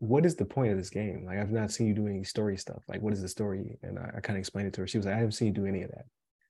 [0.04, 1.24] what is the point of this game?
[1.26, 2.84] Like, I've not seen you do any story stuff.
[2.90, 3.78] Like, what is the story?
[3.84, 4.88] And I, I kind of explained it to her.
[4.88, 6.04] She was like, I haven't seen you do any of that.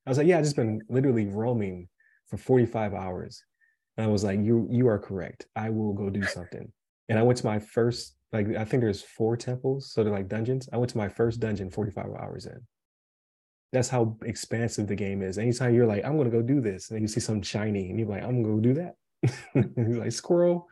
[0.07, 1.87] I was like, yeah, I've just been literally roaming
[2.27, 3.43] for 45 hours.
[3.95, 5.45] And I was like, you you are correct.
[5.55, 6.71] I will go do something.
[7.09, 10.27] And I went to my first, like, I think there's four temples, so they're like
[10.27, 10.67] dungeons.
[10.73, 12.59] I went to my first dungeon 45 hours in.
[13.71, 15.37] That's how expansive the game is.
[15.37, 18.09] Anytime you're like, I'm gonna go do this, and you see something shiny, and you're
[18.09, 18.95] like, I'm gonna go do that.
[19.99, 20.67] like squirrel,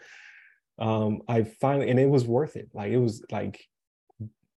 [0.80, 2.70] um, I finally, and it was worth it.
[2.74, 3.64] Like it was like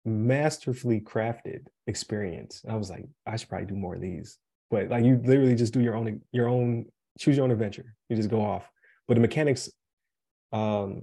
[0.05, 2.63] masterfully crafted experience.
[2.67, 4.39] I was like, I should probably do more of these.
[4.71, 6.85] But like you literally just do your own, your own,
[7.19, 7.93] choose your own adventure.
[8.09, 8.69] You just go off.
[9.07, 9.69] But the mechanics,
[10.51, 11.01] um,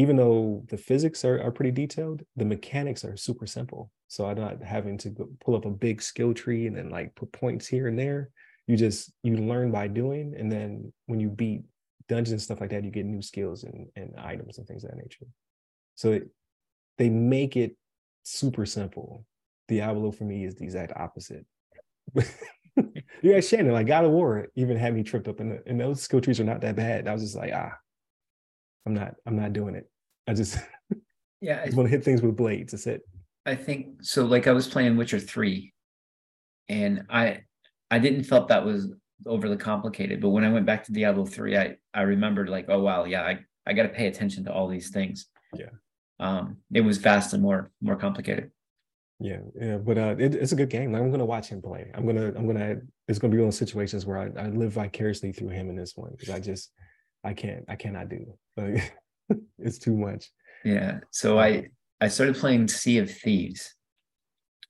[0.00, 3.90] even though the physics are, are pretty detailed, the mechanics are super simple.
[4.08, 7.14] So I'm not having to go pull up a big skill tree and then like
[7.14, 8.30] put points here and there.
[8.66, 11.64] You just you learn by doing, and then when you beat
[12.08, 14.90] dungeons and stuff like that, you get new skills and, and items and things of
[14.90, 15.26] that nature.
[15.96, 16.28] So it,
[16.96, 17.76] they make it
[18.22, 19.26] super simple.
[19.68, 21.44] Diablo for me is the exact opposite.
[23.22, 26.22] yeah, Shannon, like God of War even had me tripped up, and, and those skill
[26.22, 27.06] trees are not that bad.
[27.06, 27.72] I was just like, ah,
[28.86, 29.90] I'm not, I'm not doing it.
[30.26, 30.58] I just,
[31.40, 32.72] yeah, I just want to hit things with blades.
[32.72, 33.02] That's it.
[33.46, 34.24] I think so.
[34.24, 35.72] Like I was playing Witcher three,
[36.68, 37.40] and I,
[37.90, 38.92] I didn't felt that was
[39.26, 40.20] overly complicated.
[40.20, 43.22] But when I went back to Diablo three, I I remembered like, oh wow, yeah,
[43.22, 45.26] I I got to pay attention to all these things.
[45.54, 45.70] Yeah.
[46.18, 48.50] Um, it was vastly more more complicated.
[49.22, 50.92] Yeah, yeah, but uh, it, it's a good game.
[50.92, 51.90] Like, I'm gonna watch him play.
[51.94, 52.76] I'm gonna, I'm gonna.
[53.06, 55.76] It's gonna be one of those situations where I, I live vicariously through him in
[55.76, 56.72] this one because I just,
[57.24, 58.34] I can't, I cannot do.
[58.56, 58.92] Like,
[59.58, 60.30] it's too much.
[60.64, 61.00] Yeah.
[61.10, 61.68] So I
[62.00, 63.74] I started playing Sea of Thieves.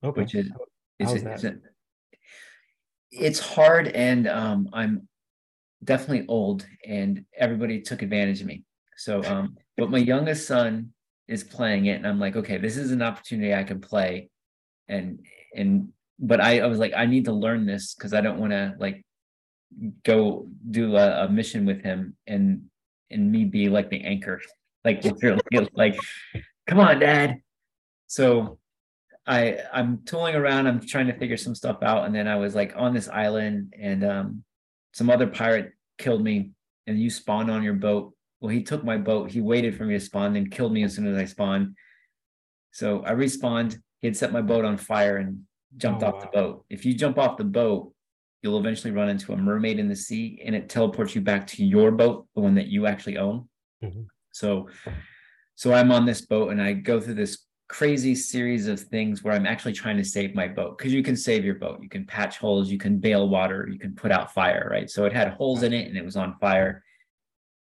[0.02, 0.20] Okay.
[0.22, 0.50] Which is,
[0.98, 1.58] is, it, is it,
[3.10, 5.08] it's hard and um I'm
[5.82, 8.64] definitely old and everybody took advantage of me.
[8.96, 10.92] So um but my youngest son
[11.28, 14.30] is playing it and I'm like, okay, this is an opportunity I can play
[14.88, 18.38] and and but I, I was like, I need to learn this because I don't
[18.38, 19.04] want to like
[20.04, 22.62] go do a, a mission with him and
[23.10, 24.40] and me be like the anchor,
[24.84, 25.96] like literally like,
[26.66, 27.40] come on, dad.
[28.06, 28.58] So
[29.26, 32.54] I I'm tooling around, I'm trying to figure some stuff out, and then I was
[32.54, 34.44] like on this island, and um
[34.92, 36.52] some other pirate killed me,
[36.86, 38.14] and you spawned on your boat.
[38.40, 40.94] Well, he took my boat, he waited for me to spawn, then killed me as
[40.94, 41.76] soon as I spawned.
[42.72, 45.42] So I respawned, he had set my boat on fire and
[45.76, 46.20] jumped Oh, off wow.
[46.20, 46.64] the boat.
[46.70, 47.92] If you jump off the boat,
[48.42, 51.64] you'll eventually run into a mermaid in the sea and it teleports you back to
[51.64, 53.48] your boat, the one that you actually own.
[53.82, 54.06] Mhm.
[54.32, 54.68] So
[55.54, 59.34] so I'm on this boat and I go through this crazy series of things where
[59.34, 61.80] I'm actually trying to save my boat because you can save your boat.
[61.82, 64.90] You can patch holes, you can bail water, you can put out fire, right?
[64.90, 66.82] So it had holes in it and it was on fire.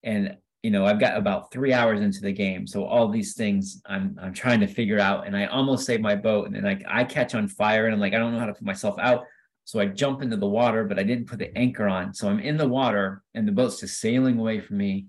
[0.02, 2.66] And you know, I've got about three hours into the game.
[2.66, 5.26] So all these things I'm I'm trying to figure out.
[5.26, 6.46] And I almost save my boat.
[6.46, 8.54] And then like I catch on fire and I'm like, I don't know how to
[8.54, 9.24] put myself out.
[9.64, 12.12] So I jump into the water, but I didn't put the anchor on.
[12.12, 15.06] So I'm in the water and the boat's just sailing away from me.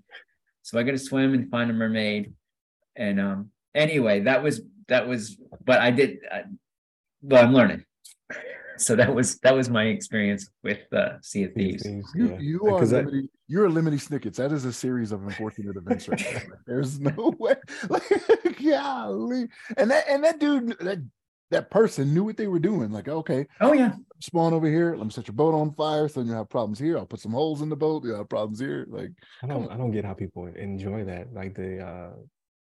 [0.62, 2.32] So I got to swim and find a mermaid.
[2.96, 6.42] And um anyway, that was that was but I did uh,
[7.22, 7.84] but I'm learning.
[8.78, 11.82] So that was that was my experience with uh Sea of These Thieves.
[11.82, 12.38] things, You, yeah.
[12.38, 14.36] you are 'Cause I- limiting, you're Lemony Snickets.
[14.36, 16.60] That is a series of unfortunate events right there.
[16.66, 17.54] There's no way.
[17.88, 18.02] Like,
[18.62, 19.48] golly.
[19.78, 20.98] And that and that dude, that
[21.50, 22.90] that person knew what they were doing.
[22.90, 23.94] Like, okay, Oh yeah.
[24.20, 24.96] spawn over here.
[24.96, 26.08] Let me set your boat on fire.
[26.08, 26.98] So you have problems here.
[26.98, 28.04] I'll put some holes in the boat.
[28.04, 28.86] You have problems here.
[28.88, 29.10] Like,
[29.42, 31.32] I don't I don't get how people enjoy that.
[31.32, 32.10] Like the uh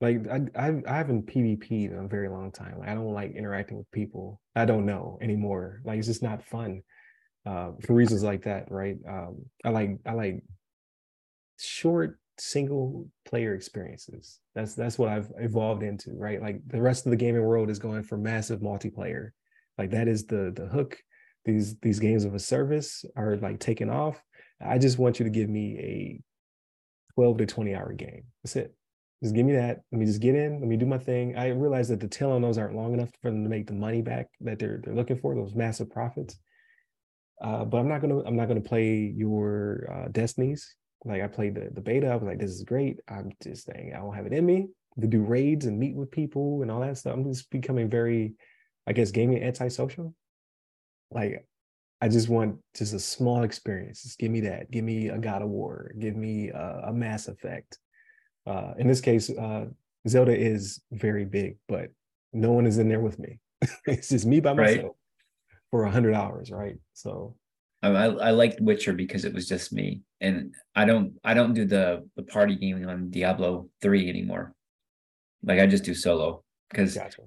[0.02, 2.80] like I I, I haven't PvP'd in a very long time.
[2.80, 4.42] Like I don't like interacting with people.
[4.56, 5.82] I don't know anymore.
[5.86, 6.82] Like it's just not fun.
[7.46, 8.98] Uh for reasons like that, right?
[9.08, 10.44] Um I like I like
[11.60, 14.40] short single player experiences.
[14.56, 16.42] That's that's what I've evolved into, right?
[16.42, 19.30] Like the rest of the gaming world is going for massive multiplayer.
[19.78, 20.98] Like that is the the hook.
[21.46, 24.22] These these games of a service are like taking off.
[24.62, 26.22] I just want you to give me a
[27.16, 28.24] 12 to 20 hour game.
[28.44, 28.76] That's it.
[29.22, 29.82] Just give me that.
[29.92, 30.60] Let me just get in.
[30.60, 31.38] Let me do my thing.
[31.38, 33.74] I realize that the tail on those aren't long enough for them to make the
[33.74, 36.38] money back that they're they're looking for, those massive profits.
[37.42, 40.76] Uh, but I'm not gonna I'm not gonna play your uh, destinies.
[41.06, 42.08] Like I played the, the beta.
[42.08, 43.00] I was like, this is great.
[43.08, 44.68] I'm just saying I don't have it in me
[45.02, 47.14] to do raids and meet with people and all that stuff.
[47.14, 48.34] I'm just becoming very,
[48.88, 50.14] I guess, gaming antisocial.
[51.12, 51.46] Like
[52.02, 54.04] I just want just a small experience.
[54.04, 54.70] Just give me that.
[54.72, 55.94] Give me a God of War.
[56.00, 57.78] Give me a, a Mass Effect.
[58.46, 59.66] Uh, in this case, uh,
[60.08, 61.90] Zelda is very big, but
[62.34, 63.40] no one is in there with me.
[63.88, 64.78] it's just me by Right.
[64.78, 64.96] myself
[65.72, 66.76] for a hundred hours, right?
[66.94, 67.36] So
[67.84, 71.66] I, I liked Witcher because it was just me, and I don't I don't do
[71.66, 74.54] the the party gaming on Diablo three anymore.
[75.44, 77.22] Like I just do solo because gotcha.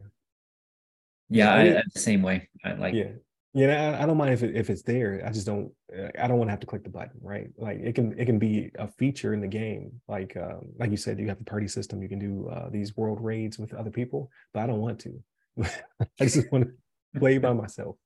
[1.28, 2.48] yeah, I I, mean- the same way.
[2.64, 3.12] I like yeah.
[3.52, 5.22] Yeah I, I don't mind if it, if it's there.
[5.26, 5.72] I just don't
[6.18, 7.48] i don't want to have to click the button right?
[7.56, 9.92] Like it can it can be a feature in the game.
[10.08, 12.02] Like um like you said you have the party system.
[12.02, 15.22] You can do uh these world raids with other people but i don't want to.
[16.20, 17.96] I just want to play by myself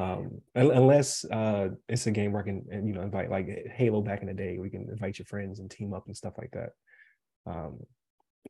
[0.00, 4.20] um unless uh it's a game where i can you know invite like halo back
[4.20, 6.70] in the day we can invite your friends and team up and stuff like that
[7.46, 7.78] um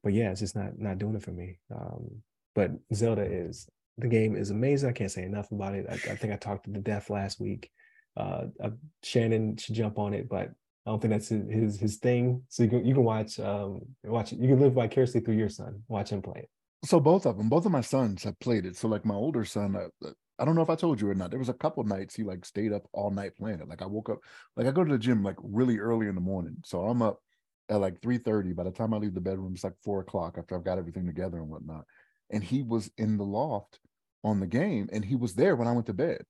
[0.02, 2.08] but yeah it's just not not doing it for me um
[2.54, 4.88] but zelda is the game is amazing.
[4.88, 5.86] I can't say enough about it.
[5.88, 7.70] I, I think I talked to the death last week.
[8.16, 8.70] Uh, uh,
[9.02, 10.50] Shannon should jump on it, but
[10.86, 12.42] I don't think that's his his, his thing.
[12.48, 14.32] So you can you can watch um watch.
[14.32, 15.82] You can live vicariously through your son.
[15.88, 16.50] Watch him play it.
[16.88, 18.76] So both of them, both of my sons have played it.
[18.76, 20.08] So like my older son, I,
[20.38, 21.30] I don't know if I told you or not.
[21.30, 23.68] There was a couple nights he like stayed up all night playing it.
[23.68, 24.18] Like I woke up,
[24.56, 26.56] like I go to the gym like really early in the morning.
[26.64, 27.20] So I'm up
[27.68, 28.52] at like 3 30.
[28.52, 31.06] By the time I leave the bedroom, it's like four o'clock after I've got everything
[31.06, 31.84] together and whatnot.
[32.30, 33.80] And he was in the loft
[34.22, 36.24] on the game and he was there when I went to bed.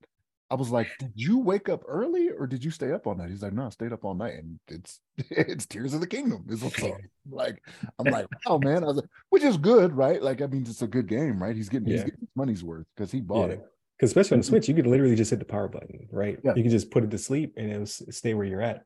[0.51, 3.29] I was like, "Did you wake up early or did you stay up all night?"
[3.29, 6.45] He's like, "No, I stayed up all night." And it's it's Tears of the Kingdom.
[6.49, 6.63] Is
[7.29, 7.61] like
[7.99, 10.21] I'm like, "Oh man," I was like, which is good, right?
[10.21, 11.55] Like, I mean, it's a good game, right?
[11.55, 11.97] He's getting yeah.
[11.97, 13.57] he's getting his money's worth because he bought yeah.
[13.57, 13.65] it.
[13.99, 16.39] Because especially on the Switch, you could literally just hit the power button, right?
[16.41, 16.53] Yeah.
[16.55, 18.83] You can just put it to sleep and it'll stay where you're at.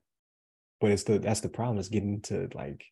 [0.82, 2.84] But it's the that's the problem is getting to like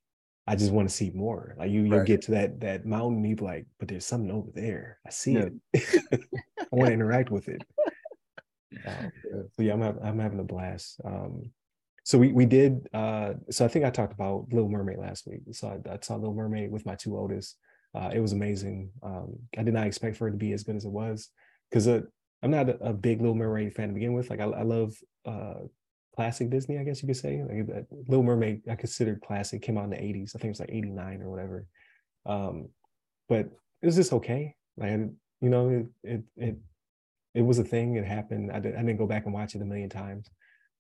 [0.46, 1.56] I just want to see more.
[1.58, 4.50] Like you, you get to that that mountain, you be like, but there's something over
[4.54, 5.00] there.
[5.06, 5.50] I see yeah.
[5.74, 6.22] it.
[6.60, 7.64] I want to interact with it.
[8.86, 9.12] Um,
[9.54, 11.02] so yeah, I'm having, I'm having a blast.
[11.04, 11.52] Um,
[12.04, 12.88] so we we did.
[12.94, 15.42] Uh, so I think I talked about Little Mermaid last week.
[15.54, 17.58] So I, I saw Little Mermaid with my two oldest.
[17.96, 18.92] Uh, it was amazing.
[19.02, 21.30] Um, I did not expect for it to be as good as it was
[21.72, 22.02] because uh,
[22.44, 24.30] I'm not a, a, big Little Mermaid fan to begin with.
[24.30, 24.94] Like I, I love
[25.26, 25.62] uh,
[26.16, 27.42] classic Disney, I guess you could say.
[27.42, 29.62] Like Little Mermaid, I considered classic.
[29.62, 30.36] Came out in the '80s.
[30.36, 31.66] I think it was like '89 or whatever.
[32.26, 32.70] Um,
[33.30, 33.46] but
[33.82, 34.56] it was just okay.
[34.78, 36.58] Like you know, it it it
[37.34, 37.96] it was a thing.
[37.96, 38.52] It happened.
[38.52, 40.30] I, did, didn't go back and watch it a million times.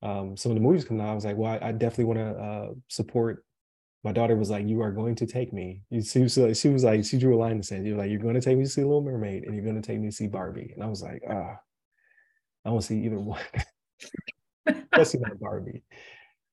[0.03, 2.19] Um, some of the movies coming out, I was like, well, I, I definitely want
[2.19, 3.45] to uh, support.
[4.03, 6.83] My daughter was like, "You are going to take me." She was like, she was
[6.83, 8.69] like, she drew a line and said, "You're like, you're going to take me to
[8.69, 11.03] see Little Mermaid, and you're going to take me to see Barbie." And I was
[11.03, 11.55] like, ah,
[12.65, 13.41] I don't see either one,
[14.67, 15.83] especially not Barbie.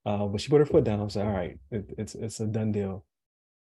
[0.05, 1.01] Uh, but she put her foot down.
[1.01, 3.05] I was like, all right, it, it's it's a done deal.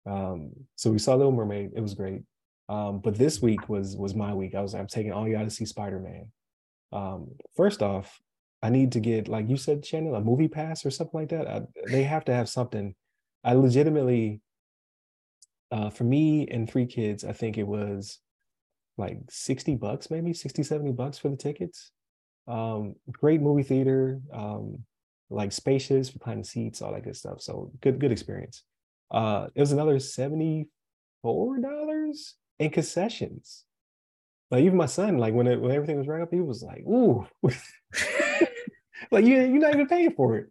[0.06, 1.72] Um, so we saw Little Mermaid.
[1.76, 2.22] It was great.
[2.70, 4.56] Um, but this week was was my week.
[4.56, 6.32] I was I'm taking all y'all to see Spider Man.
[6.92, 8.20] Um, first off,
[8.62, 11.48] I need to get like you said, Shannon, a movie pass or something like that.
[11.48, 11.62] I,
[11.92, 12.96] they have to have something.
[13.44, 14.42] I legitimately,
[15.72, 18.20] uh, for me and three kids, I think it was
[18.98, 21.92] like 60 bucks, maybe 60, 70 bucks for the tickets.
[22.48, 24.84] Um, great movie theater, um,
[25.30, 27.42] like spacious, reclining seats, all that good stuff.
[27.42, 28.64] So good, good experience.
[29.12, 30.66] Uh, it was another $74
[32.60, 33.66] in concessions.
[34.52, 36.82] Like even my son, like when it, when everything was right up, he was like,
[36.88, 37.28] "Ooh,
[39.12, 40.48] like you you're not even paying for it."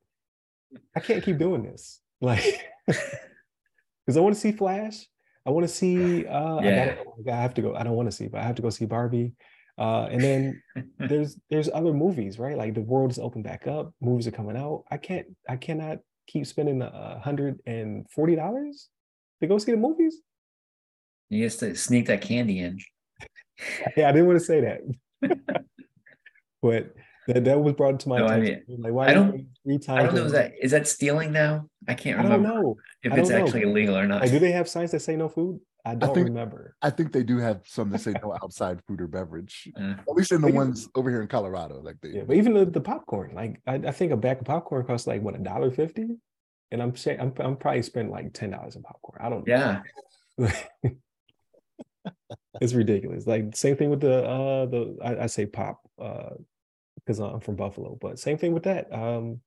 [0.95, 2.65] I can't keep doing this, like,
[4.07, 5.07] because I want to see Flash.
[5.47, 6.27] I want to see.
[6.27, 6.97] Uh, yeah.
[7.19, 7.75] I, gotta, I have to go.
[7.75, 9.33] I don't want to see, but I have to go see Barbie.
[9.79, 10.63] Uh, and then
[10.99, 12.57] there's there's other movies, right?
[12.57, 13.93] Like the world is open back up.
[14.01, 14.85] Movies are coming out.
[14.91, 15.27] I can't.
[15.49, 18.89] I cannot keep spending a hundred and forty dollars
[19.41, 20.17] to go see the movies.
[21.31, 22.79] You used to sneak that candy in.
[23.97, 24.81] yeah, I didn't want to say that.
[26.63, 26.95] but
[27.29, 28.65] that, that was brought to my no, attention.
[28.67, 30.25] I mean, like, why I don't, three times I don't know.
[30.25, 31.69] Is that is that stealing now?
[31.87, 32.49] I can't remember.
[32.49, 33.71] I don't know if it's actually know.
[33.71, 34.23] illegal or not.
[34.23, 35.61] Like, do they have signs that say no food?
[35.85, 36.75] I don't I think, remember.
[36.83, 39.71] I think they do have some that say no outside food or beverage.
[39.79, 42.11] Uh, At least in the ones over here in Colorado, like they.
[42.11, 45.07] Yeah, but even the, the popcorn, like I, I think a bag of popcorn costs
[45.07, 46.09] like what a dollar fifty,
[46.71, 49.21] and I'm saying I'm I'm probably spending like ten dollars in popcorn.
[49.21, 49.47] I don't.
[49.47, 49.83] Know.
[50.39, 50.91] Yeah.
[52.61, 53.27] it's ridiculous.
[53.27, 56.31] Like same thing with the uh the I, I say pop uh
[57.09, 58.93] because I'm from Buffalo, but same thing with that.
[58.93, 59.41] Um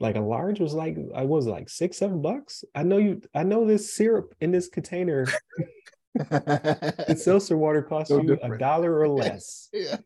[0.00, 2.64] like a large was like I was like six, seven bucks.
[2.74, 5.26] I know you I know this syrup in this container.
[6.14, 8.54] the seltzer water costs so you different.
[8.54, 9.68] a dollar or less.
[9.72, 9.96] yeah.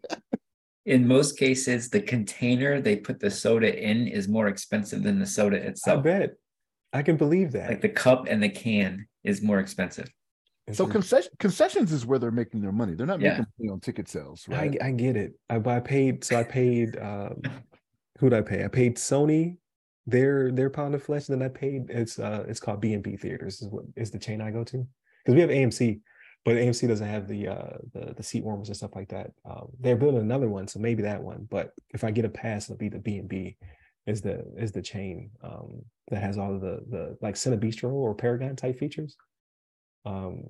[0.87, 5.27] In most cases, the container they put the soda in is more expensive than the
[5.27, 5.99] soda itself.
[5.99, 6.31] I bet.
[6.95, 7.69] I can believe that.
[7.69, 10.11] Like the cup and the can is more expensive.
[10.73, 12.95] So concession, concessions is where they're making their money.
[12.95, 13.31] They're not yeah.
[13.31, 14.77] making money on ticket sales, right?
[14.83, 15.33] I, I get it.
[15.49, 16.25] I, I paid.
[16.25, 16.99] So I paid.
[16.99, 17.43] Um,
[18.19, 18.65] who did I pay?
[18.65, 19.57] I paid Sony
[20.09, 21.29] their their pound of flesh.
[21.29, 21.91] And then I paid.
[21.91, 23.61] It's uh it's called B and B Theaters.
[23.61, 24.87] Is what is the chain I go to
[25.25, 26.01] because we have AMC,
[26.45, 29.31] but AMC doesn't have the uh the the seat warmers and stuff like that.
[29.49, 31.47] Um, they're building another one, so maybe that one.
[31.51, 33.57] But if I get a pass, it'll be the B and B.
[34.07, 38.15] Is the is the chain um, that has all of the the like Cinebistro or
[38.15, 39.17] Paragon type features.
[40.05, 40.45] Um,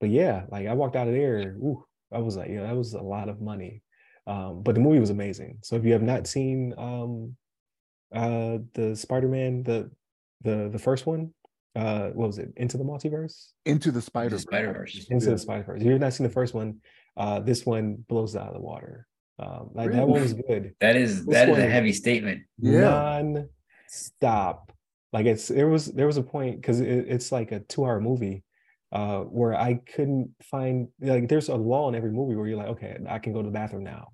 [0.00, 2.94] but yeah, like I walked out of there, ooh, I was like, yeah, that was
[2.94, 3.82] a lot of money.
[4.26, 5.58] Um, but the movie was amazing.
[5.62, 7.36] So if you have not seen um,
[8.14, 9.90] uh, the Spider-Man, the
[10.42, 11.32] the the first one,
[11.74, 12.52] uh, what was it?
[12.56, 13.52] Into the Multiverse?
[13.64, 15.06] Into the Spider Spider Verse.
[15.10, 15.80] Into the Spider Verse.
[15.80, 16.80] If you've not seen the first one,
[17.16, 19.06] uh, this one blows it out of the water.
[19.38, 20.00] Um, like really?
[20.00, 20.74] that one was good.
[20.80, 22.42] That is this that is a heavy statement.
[22.58, 23.20] Yeah.
[23.22, 24.72] Non-stop.
[25.12, 28.42] Like it's there was there was a point because it, it's like a two-hour movie
[28.92, 32.68] uh, where I couldn't find like there's a lull in every movie where you're like,
[32.68, 34.08] okay, I can go to the bathroom now.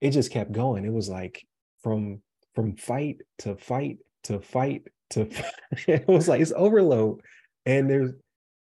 [0.00, 0.84] It just kept going.
[0.84, 1.44] It was like
[1.82, 2.22] from
[2.54, 5.28] from fight to fight to fight to
[5.86, 7.20] it was like it's overload
[7.66, 8.12] and there's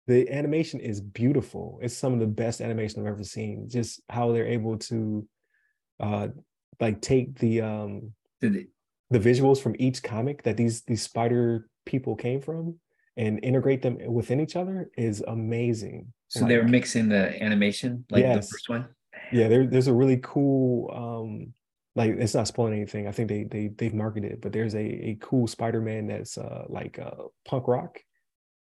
[0.07, 4.33] the animation is beautiful it's some of the best animation i've ever seen just how
[4.33, 5.27] they're able to
[6.01, 6.29] uh
[6.81, 8.67] like take the um Did
[9.11, 12.79] the visuals from each comic that these these spider people came from
[13.17, 16.13] and integrate them within each other is amazing.
[16.29, 18.89] So they were Like, mixing the animation like the first one?
[19.33, 21.53] yeah there, there's a really cool um
[21.97, 23.07] like it's not spoiling anything.
[23.09, 24.79] I think they they they've marketed it but there's a
[25.11, 27.99] a cool spider-man that's uh like uh punk rock.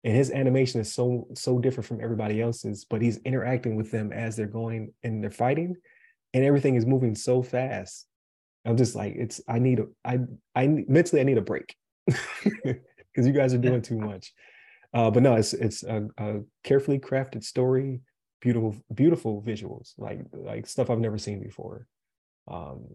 [0.04, 4.12] And his animation is so so different from everybody else's but he's interacting with them
[4.12, 5.76] as they're going and they're fighting
[6.34, 8.06] and everything is moving so fast.
[8.64, 10.18] I'm just like it's i need a i
[10.54, 11.74] i mentally i need a break
[13.18, 14.32] because you guys are doing too much.
[14.94, 18.00] Uh but no it's it's a, a carefully crafted story
[18.40, 21.86] beautiful beautiful visuals like like stuff i've never seen before.
[22.46, 22.86] Um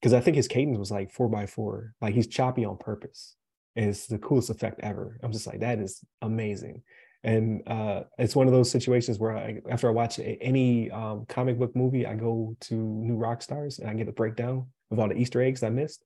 [0.00, 1.94] because i think his cadence was like four by four.
[2.00, 3.34] Like he's choppy on purpose.
[3.74, 5.18] And it's the coolest effect ever.
[5.24, 6.82] I'm just like that is amazing.
[7.24, 11.58] And uh it's one of those situations where I, after i watch any um, comic
[11.58, 15.16] book movie i go to New Rockstars and i get a breakdown of all the
[15.16, 16.04] easter eggs i missed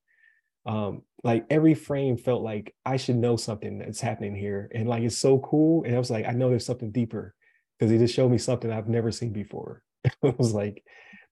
[0.69, 5.03] um like every frame felt like i should know something that's happening here and like
[5.03, 7.35] it's so cool and i was like i know there's something deeper
[7.79, 9.83] because he just showed me something I've never seen before.
[10.05, 10.83] it was like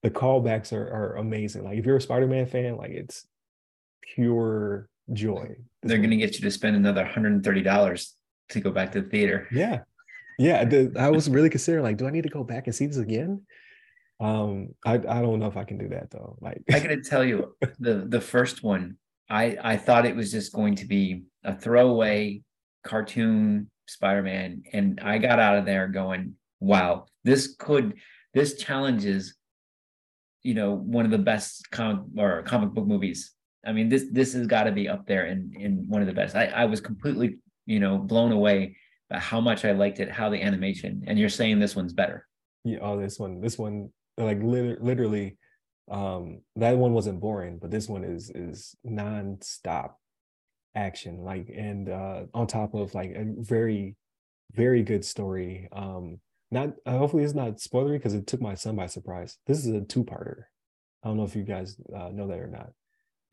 [0.03, 1.63] the callbacks are, are amazing.
[1.63, 3.27] Like if you're a Spider-Man fan, like it's
[4.01, 5.55] pure joy.
[5.83, 8.13] They're gonna get you to spend another hundred and thirty dollars
[8.49, 9.47] to go back to the theater.
[9.51, 9.79] yeah,
[10.37, 10.63] yeah.
[10.63, 12.97] The, I was really considering like, do I need to go back and see this
[12.97, 13.41] again?
[14.19, 16.37] Um, I I don't know if I can do that though.
[16.41, 18.97] Like I gotta tell you, the the first one,
[19.29, 22.41] I I thought it was just going to be a throwaway
[22.83, 27.95] cartoon Spider-Man, and I got out of there going, "Wow, this could
[28.33, 29.35] this challenges,
[30.43, 33.33] you know, one of the best comic or comic book movies.
[33.65, 36.13] I mean, this this has got to be up there in in one of the
[36.13, 36.35] best.
[36.35, 38.77] I I was completely you know blown away
[39.09, 42.27] by how much I liked it, how the animation, and you're saying this one's better.
[42.63, 45.37] yeah, oh, this one, this one, like lit- literally,
[45.89, 49.91] um, that one wasn't boring, but this one is is nonstop
[50.75, 53.95] action, like, and uh, on top of like a very,
[54.53, 55.67] very good story.
[55.71, 56.19] Um,
[56.51, 59.37] not uh, hopefully it's not spoilery because it took my son by surprise.
[59.47, 60.43] This is a two-parter.
[61.03, 62.69] I don't know if you guys uh, know that or not.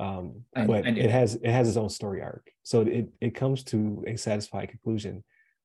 [0.01, 3.35] Um, I- but I it has it has its own story arc, so it it
[3.35, 5.23] comes to a satisfying conclusion.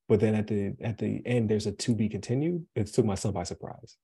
[0.08, 2.66] But then at the at the end, there's a to be continued.
[2.76, 3.96] It took my son by surprise.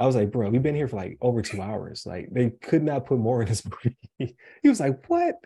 [0.00, 2.04] I was like, bro, we've been here for like over two hours.
[2.06, 3.64] Like they could not put more in this
[4.18, 4.36] movie.
[4.62, 5.36] he was like, what?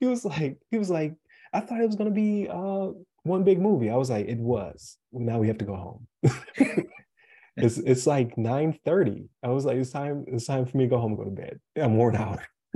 [0.00, 1.14] He was like, he was like,
[1.52, 2.90] I thought it was gonna be uh
[3.24, 3.90] one big movie.
[3.90, 4.98] I was like, it was.
[5.12, 6.06] Now we have to go home.
[7.56, 9.28] it's it's like 9 30.
[9.42, 11.30] I was like, it's time, it's time for me to go home and go to
[11.30, 11.60] bed.
[11.76, 12.40] I'm worn out.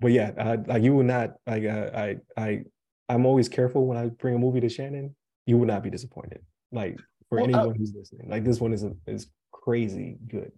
[0.00, 2.62] but yeah, uh, like you would not like uh, I I
[3.08, 5.14] I'm always careful when I bring a movie to Shannon.
[5.46, 6.42] You would not be disappointed.
[6.72, 6.98] Like
[7.28, 9.28] for Well, I- anyone who's listening, like this one is is
[9.62, 10.52] crazy good.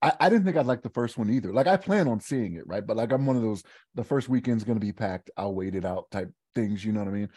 [0.00, 1.52] I, I didn't think I'd like the first one either.
[1.52, 2.86] Like I plan on seeing it, right?
[2.86, 3.62] But like I'm one of those
[3.94, 7.08] the first weekend's gonna be packed, I'll wait it out type things, you know what
[7.08, 7.28] I mean?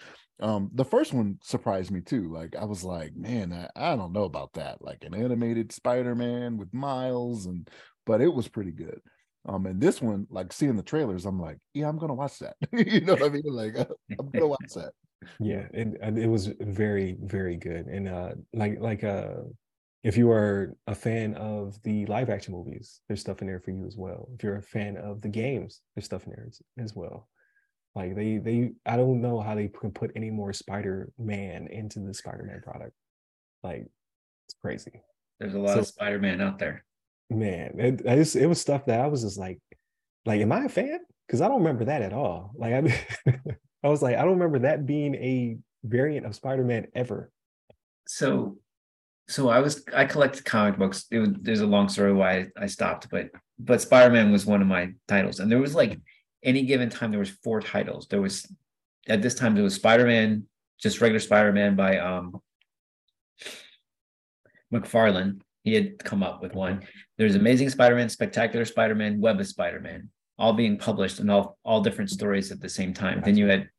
[0.41, 2.31] Um, the first one surprised me too.
[2.31, 4.81] Like I was like, man, I, I don't know about that.
[4.81, 7.69] Like an animated Spider-Man with Miles and
[8.05, 8.99] but it was pretty good.
[9.47, 12.55] Um, and this one, like seeing the trailers, I'm like, yeah, I'm gonna watch that.
[12.73, 13.43] you know what I mean?
[13.45, 13.75] Like
[14.19, 14.91] I'm gonna watch that.
[15.39, 17.85] Yeah, it and it was very very good.
[17.85, 19.33] And uh like like uh
[20.03, 23.71] if you are a fan of the live action movies, there's stuff in there for
[23.71, 24.29] you as well.
[24.33, 27.27] If you're a fan of the games, there's stuff in there as, as well.
[27.93, 32.13] Like they they I don't know how they can put any more Spider-Man into the
[32.13, 32.93] Spider-Man product.
[33.63, 33.87] Like
[34.47, 35.01] it's crazy.
[35.39, 36.83] There's a lot So- of Spider-Man out there.
[37.29, 39.59] Man, it, just, it was stuff that I was just like,
[40.25, 40.99] like, am I a fan?
[41.25, 42.51] Because I don't remember that at all.
[42.55, 43.05] Like I,
[43.83, 47.31] I was like, I don't remember that being a variant of Spider-Man ever.
[48.05, 48.57] So,
[49.28, 51.05] so I was I collected comic books.
[51.11, 54.91] Was, there's a long story why I, stopped, but but Spider-Man was one of my
[55.07, 55.99] titles, and there was like
[56.43, 58.07] any given time there was four titles.
[58.07, 58.45] There was
[59.07, 60.45] at this time there was Spider-Man,
[60.82, 62.41] just regular Spider-Man by um
[64.74, 65.41] McFarlane.
[65.63, 66.82] He had come up with one.
[67.17, 70.09] There's Amazing Spider-Man, Spectacular Spider-Man, Web of Spider-Man,
[70.39, 73.22] all being published and all all different stories at the same time.
[73.24, 73.69] Then you had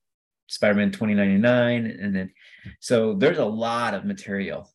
[0.49, 2.33] Spider-Man 2099, and then
[2.81, 4.71] so there's a lot of material.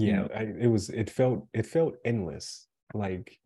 [0.00, 0.28] You Yeah, know.
[0.34, 0.88] I, it was.
[0.90, 1.46] It felt.
[1.52, 2.66] It felt endless.
[2.94, 3.38] Like,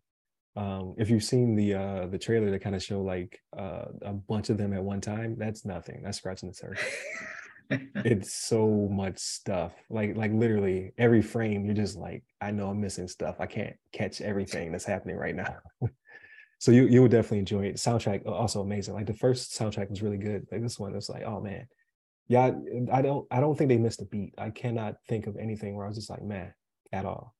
[0.56, 4.12] um, if you've seen the uh the trailer that kind of show like uh a
[4.12, 6.02] bunch of them at one time, that's nothing.
[6.02, 6.84] That's scratching the surface.
[8.04, 12.80] it's so much stuff like like literally every frame you're just like i know i'm
[12.80, 15.56] missing stuff i can't catch everything that's happening right now
[16.58, 17.76] so you you would definitely enjoy it.
[17.76, 18.94] Soundtrack also amazing.
[18.94, 20.46] Like the first soundtrack was really good.
[20.50, 21.66] Like this one was like, oh man,
[22.28, 22.50] yeah.
[22.92, 24.34] I don't I don't think they missed a beat.
[24.38, 26.52] I cannot think of anything where I was just like, man,
[26.92, 27.34] at all.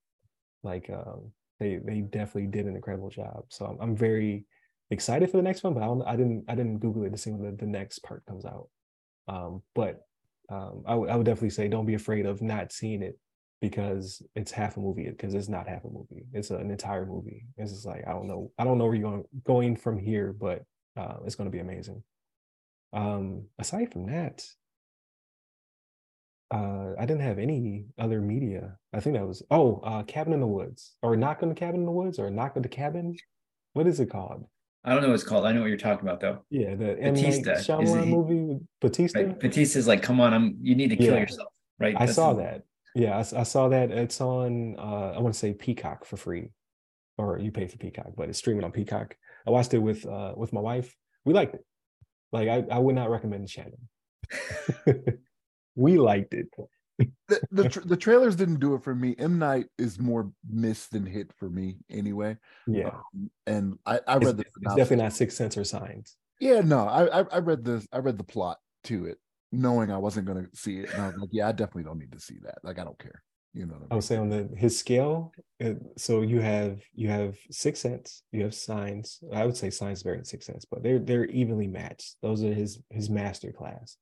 [0.63, 3.45] Like um, they they definitely did an incredible job.
[3.49, 4.47] So I'm, I'm very
[4.91, 7.19] excited for the next one, but I, don't, I didn't I didn't Google it to
[7.19, 8.69] see when the, the next part comes out.
[9.29, 10.01] Um, but
[10.49, 13.19] um, I, w- I would definitely say don't be afraid of not seeing it
[13.61, 17.47] because it's half a movie because it's not half a movie it's an entire movie
[17.57, 20.35] it's just like i don't know i don't know where you're going going from here
[20.39, 20.63] but
[20.97, 22.03] uh, it's going to be amazing
[22.93, 24.45] um aside from that
[26.53, 30.41] uh i didn't have any other media i think that was oh uh cabin in
[30.41, 33.17] the woods or knock on the cabin in the woods or knock on the cabin
[33.73, 34.45] what is it called
[34.85, 35.45] I don't know what it's called.
[35.47, 36.45] I know what you're talking about though.
[36.49, 37.41] yeah the Bautista.
[37.41, 37.45] M.
[37.47, 39.41] Night Is Shyamalan he- movie with Bautista Right?
[39.41, 41.23] Bautista's like, come on, I'm you need to kill Yeah.
[41.23, 41.53] yourself.
[41.81, 41.97] Right.
[41.99, 42.63] I saw the- that.
[42.95, 43.91] Yeah, I saw that.
[43.91, 44.77] It's on.
[44.79, 46.51] Uh, I want to say Peacock for free,
[47.19, 49.17] or you pay for Peacock, but it's streaming on Peacock.
[49.45, 50.95] I watched it with uh with my wife.
[51.25, 51.65] We liked it.
[52.31, 53.89] Like I, I would not recommend the Shannon.
[55.77, 56.49] we liked it.
[57.29, 59.15] the the, tra- the trailers didn't do it for me.
[59.19, 62.37] M Night is more miss than hit for me anyway.
[62.67, 66.17] Yeah, Um, and I, I it's, read the it's definitely not Sixth Sense or Signs.
[66.41, 69.19] Yeah, no, I, I I read the I read the plot to it,
[69.53, 72.13] knowing I wasn't gonna see it, and I was like, yeah, I definitely don't need
[72.13, 72.59] to see that.
[72.63, 73.23] Like, I don't care.
[73.55, 73.97] You know what I I mean?
[73.97, 75.33] would say on the his scale.
[75.97, 79.21] so you have you have Sixth Sense, you have Signs.
[79.33, 82.17] I would say Signs better than Sixth Sense, but they're they're evenly matched.
[82.23, 83.97] Those are his his master class.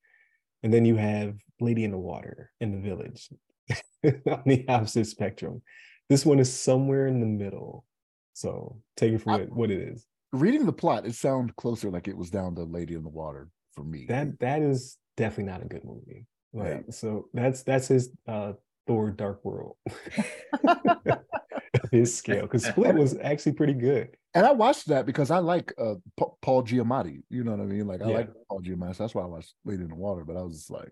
[0.64, 3.28] And then you have Lady in the Water in the Village
[4.04, 5.60] on the opposite spectrum.
[6.08, 7.84] This one is somewhere in the middle.
[8.32, 10.06] So take it for I- what, it is.
[10.32, 13.50] Reading the plot, it sounded closer like it was down to Lady in the Water
[13.74, 14.06] for me.
[14.08, 16.26] That that is definitely not a good movie.
[16.52, 16.80] Like Yeah.
[16.90, 18.54] so that's that's his uh
[18.86, 19.76] Thor Dark World.
[21.92, 22.42] his scale.
[22.42, 24.08] Because Split was actually pretty good.
[24.34, 27.22] And I watched that because I like uh Pa- Paul Giamatti.
[27.30, 27.86] You know what I mean?
[27.86, 28.16] Like I Yeah.
[28.16, 28.96] like Paul Giamatti.
[28.96, 30.24] So that's why I watched Lady in the Water.
[30.24, 30.90] But I was just like,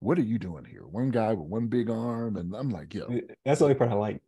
[0.00, 0.86] what are you doing here?
[0.86, 3.08] One guy with one big arm, and I'm like, yo,
[3.44, 4.20] That's the only part I like.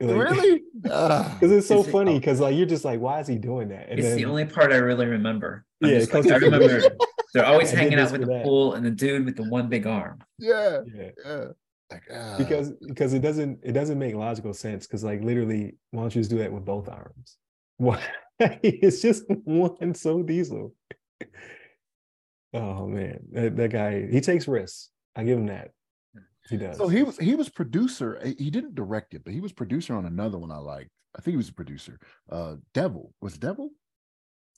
[0.00, 0.62] Like, really?
[0.80, 2.18] Because it's so Is it- funny.
[2.18, 3.88] Because like you're just like, why is he doing that?
[3.88, 5.64] And It's the only part I really remember.
[5.82, 6.82] I'm Yeah, just like, I remember
[7.34, 8.44] they're always hanging out with the that.
[8.44, 10.18] pool and the dude with the one big arm.
[10.38, 11.10] yeah, yeah.
[11.24, 11.44] yeah.
[11.90, 12.34] Like ah.
[12.36, 16.20] because because it doesn't it doesn't make logical sense because like literally why don't you
[16.20, 17.38] just do that with both arms
[17.78, 18.02] why
[18.40, 20.74] it's just one so diesel
[22.54, 25.70] oh man that, that guy he takes risks i give him that
[26.48, 28.18] he does So he was he was producer.
[28.22, 30.88] eh, He didn't direct it, but he was producer on another one I liked.
[31.14, 31.98] I think he was a producer.
[32.30, 33.12] Uh Devil.
[33.20, 33.68] Was Devil?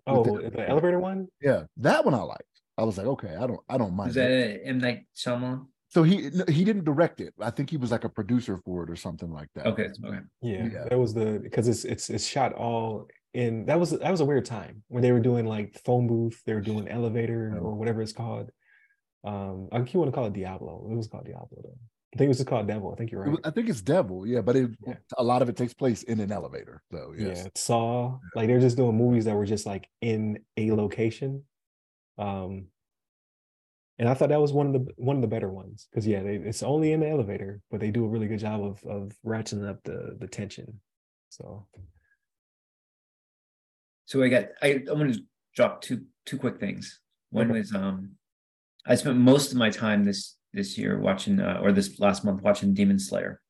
[0.06, 2.44] oh with the- the, elevator one Yeah, that one I liked.
[2.78, 4.10] I was like, okay, I don't I don't mind.
[4.10, 4.28] Is that.
[4.28, 5.66] that M Night Shyamalan?
[5.90, 7.34] So he he didn't direct it.
[7.40, 9.66] I think he was like a producer for it or something like that.
[9.66, 10.20] Okay, okay.
[10.40, 10.84] yeah, Yeah.
[10.88, 14.24] that was the because it's it's it's shot all in that was that was a
[14.24, 17.60] weird time when they were doing like phone booth they were doing elevator Yeah.
[17.60, 18.50] or whatever it's called
[19.22, 21.78] um i think you want to call it diablo it was called diablo though
[22.12, 24.26] i think it was just called devil i think you're right I think it's Devil,
[24.26, 24.94] yeah, but it Yeah.
[25.16, 26.82] a lot of it takes place in an elevator.
[26.90, 27.42] So yes.
[27.44, 31.44] yeah saw like they're just doing movies that were just like in a location
[32.18, 32.66] um
[34.00, 36.22] and i thought that was one of the one of the better ones because yeah
[36.22, 39.12] they, it's only in the elevator but they do a really good job of of
[39.24, 40.80] ratcheting up the the tension
[41.28, 41.66] so
[44.10, 45.14] So I got I I'm gonna
[45.54, 46.98] drop two two quick things.
[47.30, 48.16] One was um
[48.84, 52.42] I spent most of my time this this year watching uh, or this last month
[52.42, 53.40] watching Demon Slayer.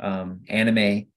[0.00, 1.08] Um anime.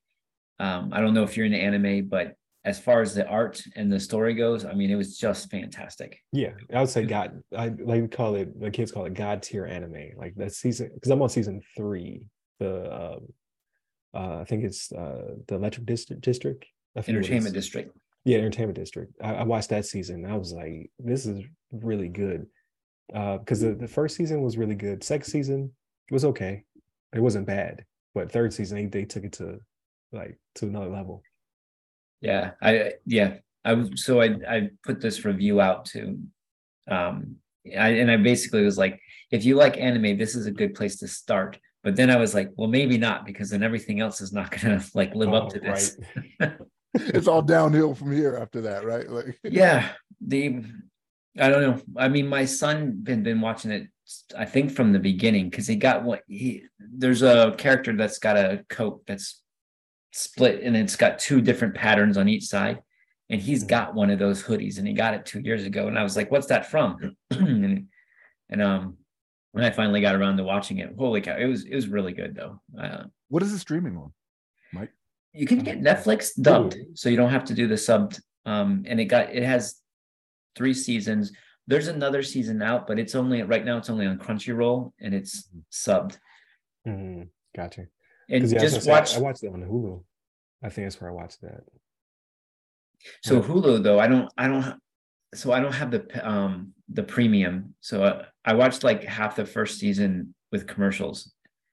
[0.59, 3.91] Um I don't know if you're into anime, but as far as the art and
[3.91, 6.19] the story goes, I mean it was just fantastic.
[6.31, 9.41] yeah i would say god i like we call it the kids call it god
[9.41, 12.21] tier anime like that season because i'm on season three
[12.59, 13.27] the um
[14.13, 17.97] uh i think it's uh the electric district district I forget what it's- Entertainment District.
[18.25, 19.13] Yeah, Entertainment District.
[19.23, 20.25] I, I watched that season.
[20.25, 21.41] I was like, this is
[21.71, 22.45] really good.
[23.15, 25.01] Uh, because the, the first season was really good.
[25.03, 25.71] Second season
[26.11, 26.63] was okay.
[27.15, 27.85] It wasn't bad.
[28.13, 29.59] But third season they, they took it to
[30.11, 31.23] like to another level.
[32.21, 36.19] Yeah, I yeah, I was so I I put this review out to
[36.89, 38.99] um I and I basically was like,
[39.31, 41.59] if you like anime, this is a good place to start.
[41.83, 44.83] But then I was like, well, maybe not, because then everything else is not gonna
[44.93, 45.97] like live up Oh, to this.
[46.93, 49.09] it's all downhill from here after that, right?
[49.09, 50.63] Like yeah, the
[51.39, 51.81] I don't know.
[51.97, 53.87] I mean, my son been been watching it,
[54.37, 58.37] I think from the beginning, because he got what he there's a character that's got
[58.37, 59.40] a coat that's
[60.11, 62.81] split and it's got two different patterns on each side.
[63.29, 65.87] And he's got one of those hoodies and he got it two years ago.
[65.87, 67.15] And I was like, what's that from?
[67.31, 67.87] and,
[68.49, 68.97] and um
[69.53, 72.13] when I finally got around to watching it, holy cow, it was it was really
[72.13, 72.61] good though.
[72.79, 74.11] Uh, what is the streaming one,
[74.71, 74.91] Mike?
[75.33, 78.99] You can get Netflix dubbed, so you don't have to do the subbed Um, and
[78.99, 79.75] it got it has
[80.55, 81.31] three seasons.
[81.67, 83.77] There's another season out, but it's only right now.
[83.77, 86.17] It's only on Crunchyroll and it's subbed.
[86.87, 87.87] Mhm, Gotcha.
[88.31, 89.11] And 'Cause, yeah, I just gonna watch.
[89.11, 90.03] say, I watched it on Hulu.
[90.63, 91.63] I think that's where I watched that.
[93.23, 93.41] So Yeah.
[93.47, 94.79] Hulu though, I don't, I don't,
[95.33, 97.75] so I don't have the um the premium.
[97.81, 101.31] So I, I watched like half the first season with commercials,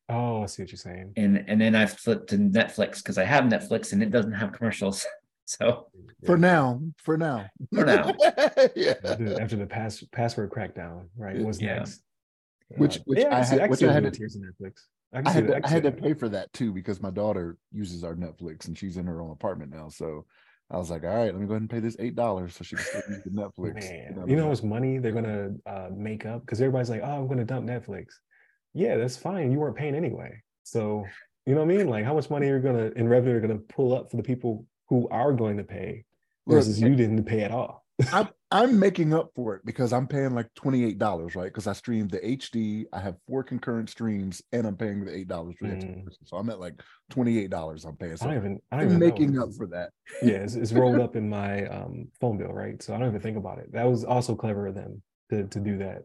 [0.08, 1.12] Oh, I see what you're saying.
[1.16, 4.52] and and then I flipped to Netflix because I have Netflix and it doesn't have
[4.52, 5.06] commercials.
[5.50, 5.86] So
[6.26, 7.46] For now, for now.
[7.72, 8.12] For now.
[8.76, 8.92] yeah.
[9.02, 11.38] After, after the pass, password crackdown, right?
[11.38, 11.76] What's Yeah.
[11.78, 12.02] next?
[12.76, 14.18] Which- Uh, which yeah, I can see- had- can which I the had new to-
[14.18, 14.72] tiers on Netflix.
[15.12, 18.04] I, I had to, I had to pay for that too because my daughter uses
[18.04, 19.88] our Netflix and she's in her own apartment now.
[19.88, 20.26] So
[20.70, 22.64] I was like, all right, let me go ahead and pay this eight dollars so
[22.64, 23.74] she can still use the Netflix.
[23.74, 27.00] Man, know, you know how much money they're gonna uh, make up because everybody's like,
[27.02, 28.06] "Oh, I'm gonna dump Netflix."
[28.74, 29.50] Yeah, that's fine.
[29.50, 31.06] You weren't paying anyway, so
[31.46, 31.88] you know what I mean.
[31.88, 34.22] Like, how much money are you gonna in revenue are gonna pull up for the
[34.22, 36.04] people who are going to pay
[36.46, 37.86] Look, versus you didn't pay at all.
[38.12, 41.44] I'm I'm making up for it because I'm paying like twenty eight dollars, right?
[41.52, 42.84] Because I streamed the HD.
[42.92, 46.04] I have four concurrent streams, and I'm paying the eight dollars for the Mm.
[46.04, 46.26] person.
[46.26, 46.80] So I'm at like
[47.10, 47.84] twenty eight dollars.
[47.84, 48.12] I'm paying.
[48.12, 48.58] I So don't even.
[48.72, 49.06] I don't I'm even know.
[49.06, 49.90] making up for that.
[50.22, 52.82] Yeah, it's, it's rolled up in my um, phone bill, right?
[52.82, 53.72] So I don't even think about it.
[53.72, 56.04] That was also clever of them to to do that.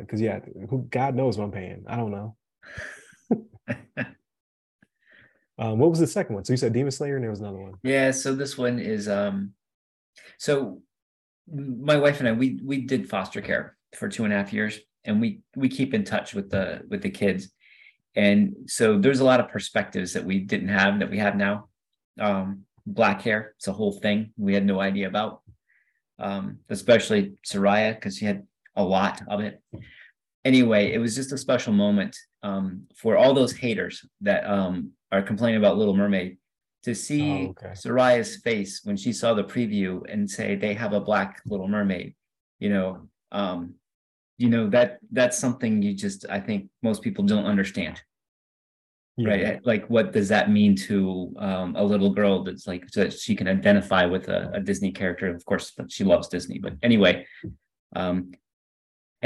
[0.00, 0.40] Because yeah,
[0.70, 1.84] who God knows what I'm paying.
[1.88, 2.36] I don't know.
[5.60, 6.44] Um, what was the second one?
[6.44, 7.74] So you said Demon Slayer, and there was another one.
[7.82, 9.54] yeah, so this one is um,
[10.38, 10.82] so m-
[11.52, 14.78] my wife and I we we did foster care for two and a half years,
[15.04, 17.50] and we we keep in touch with the with the kids,
[18.14, 21.68] and so there's a lot of perspectives that we didn't have that we have now.
[22.20, 25.42] Um, black hair, it's a whole thing we had no idea about.
[26.20, 28.44] Um, especially Soraya because she had
[28.74, 29.62] a lot of it.
[30.44, 35.22] Anyway, it was just a special moment um, for all those haters that um, are
[35.22, 36.38] complaining about Little Mermaid
[36.88, 37.72] to see Oh, okay.
[37.74, 42.14] Soraya's face when she saw the preview and say they have a black Little Mermaid.
[42.58, 42.88] You know,
[43.30, 43.74] um,
[44.38, 47.96] you know that that's something you just I think most people don't understand
[49.16, 49.28] Yeah.
[49.30, 53.12] right like what does that mean to um, a little girl that's like so that
[53.12, 56.74] she can identify with a, a disney character of course but she loves disney but
[56.88, 57.14] anyway
[58.00, 58.16] um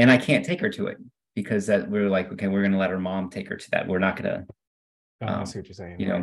[0.01, 0.97] and i can't take her to it
[1.39, 4.05] because that we're like okay we're gonna let her mom take her to that we're
[4.09, 4.39] not gonna
[5.21, 6.01] Oh, I um, see what you're saying.
[6.01, 6.21] you know.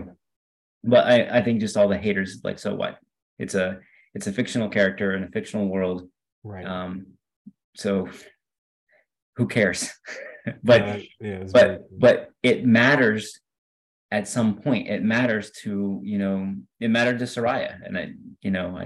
[0.84, 2.98] But i i think just all the haters like so what?
[3.38, 3.80] It's a
[4.16, 6.10] it's a fictional character in a fictional world.
[6.44, 6.66] Right.
[6.66, 7.06] um
[7.76, 8.10] so
[9.38, 9.90] who cares?
[10.64, 13.40] But Uh, yeah, it's very- but but it matters
[14.10, 14.88] at some point.
[14.88, 17.72] It matters to you know it mattered to soraya.
[17.86, 18.04] And i
[18.42, 18.84] you know i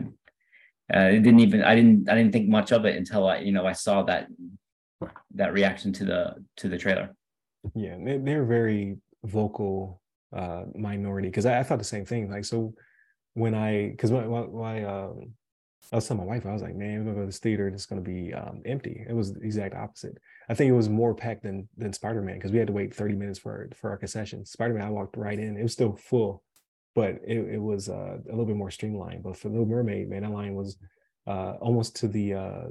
[0.93, 3.53] uh, it didn't even i didn't i didn't think much of it until i you
[3.53, 4.27] know i saw that
[5.35, 6.21] that reaction to the
[6.57, 7.15] to the trailer.
[7.75, 10.01] Yeah, they're very vocal
[10.35, 12.29] uh minority because I, I thought the same thing.
[12.29, 12.73] Like, so
[13.33, 15.33] when I because my, my, my um
[15.91, 17.67] I was telling my wife, I was like, man, we're gonna go to this theater
[17.67, 19.05] and it's gonna be um empty.
[19.07, 20.17] It was the exact opposite.
[20.49, 23.15] I think it was more packed than than Spider-Man because we had to wait 30
[23.15, 24.45] minutes for for our concession.
[24.45, 26.43] Spider-Man, I walked right in, it was still full,
[26.95, 29.23] but it, it was uh, a little bit more streamlined.
[29.23, 30.77] But for Little Mermaid, man, that line was
[31.27, 32.65] uh almost to the uh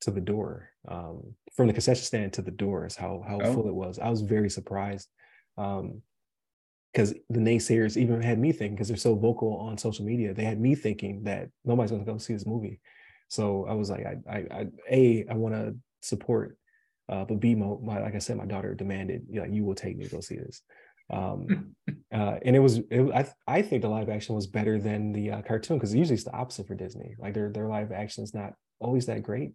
[0.00, 0.68] to the door.
[0.88, 3.54] Um from the concession stand to the door is how how Oh.
[3.54, 3.98] full it was.
[3.98, 5.08] I was very surprised.
[5.56, 6.02] Um
[6.96, 10.44] because the naysayers even had me thinking because they're so vocal on social media they
[10.44, 12.80] had me thinking that nobody's going to go see this movie.
[13.28, 16.56] So i was like i i, I a i want to support
[17.10, 19.98] uh but b my, my like i said my daughter demanded yeah you will take
[19.98, 20.62] me to go see this.
[21.10, 21.74] Um
[22.14, 25.32] uh and it was it, i i think the live action was better than the
[25.32, 27.14] uh, cartoon because usually it's the opposite for disney.
[27.18, 29.52] Like their their live action is not always that great.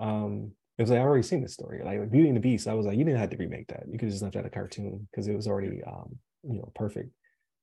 [0.00, 1.82] Um it was like i already seen this story.
[1.84, 3.84] Like beauty and the beast i was like you didn't have to remake that.
[3.88, 6.18] You could just left that a cartoon because it was already um
[6.48, 7.10] you know perfect.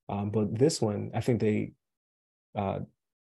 [0.09, 1.73] Um but this one i think they
[2.55, 2.79] uh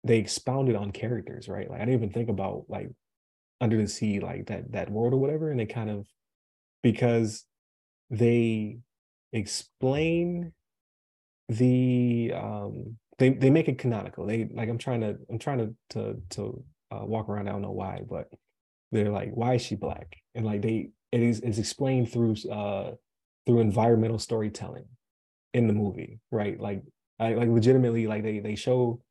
[0.03, 1.69] they expounded on characters right?
[1.69, 2.89] Like i didn't even think about like
[3.61, 5.49] under the sea like that that world or whatever.
[5.49, 6.07] And they kind of
[6.83, 7.45] because
[8.09, 8.77] they
[9.33, 10.53] explain
[11.49, 14.25] the um they they make it canonical.
[14.25, 17.47] They like i'm trying to i'm trying to to to uh, walk around.
[17.47, 18.27] I don't know why but
[18.91, 20.15] they're like why is she black?
[20.33, 22.91] And like they it is it's explained through uh
[23.45, 24.85] through environmental storytelling
[25.55, 26.59] in the movie right?
[26.59, 26.83] Like
[27.17, 29.01] i like legitimately like they they show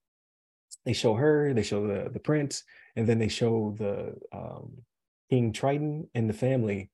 [0.85, 2.63] they show her they show the the prince
[2.97, 4.73] and then they show the um
[5.31, 6.91] king triton and the family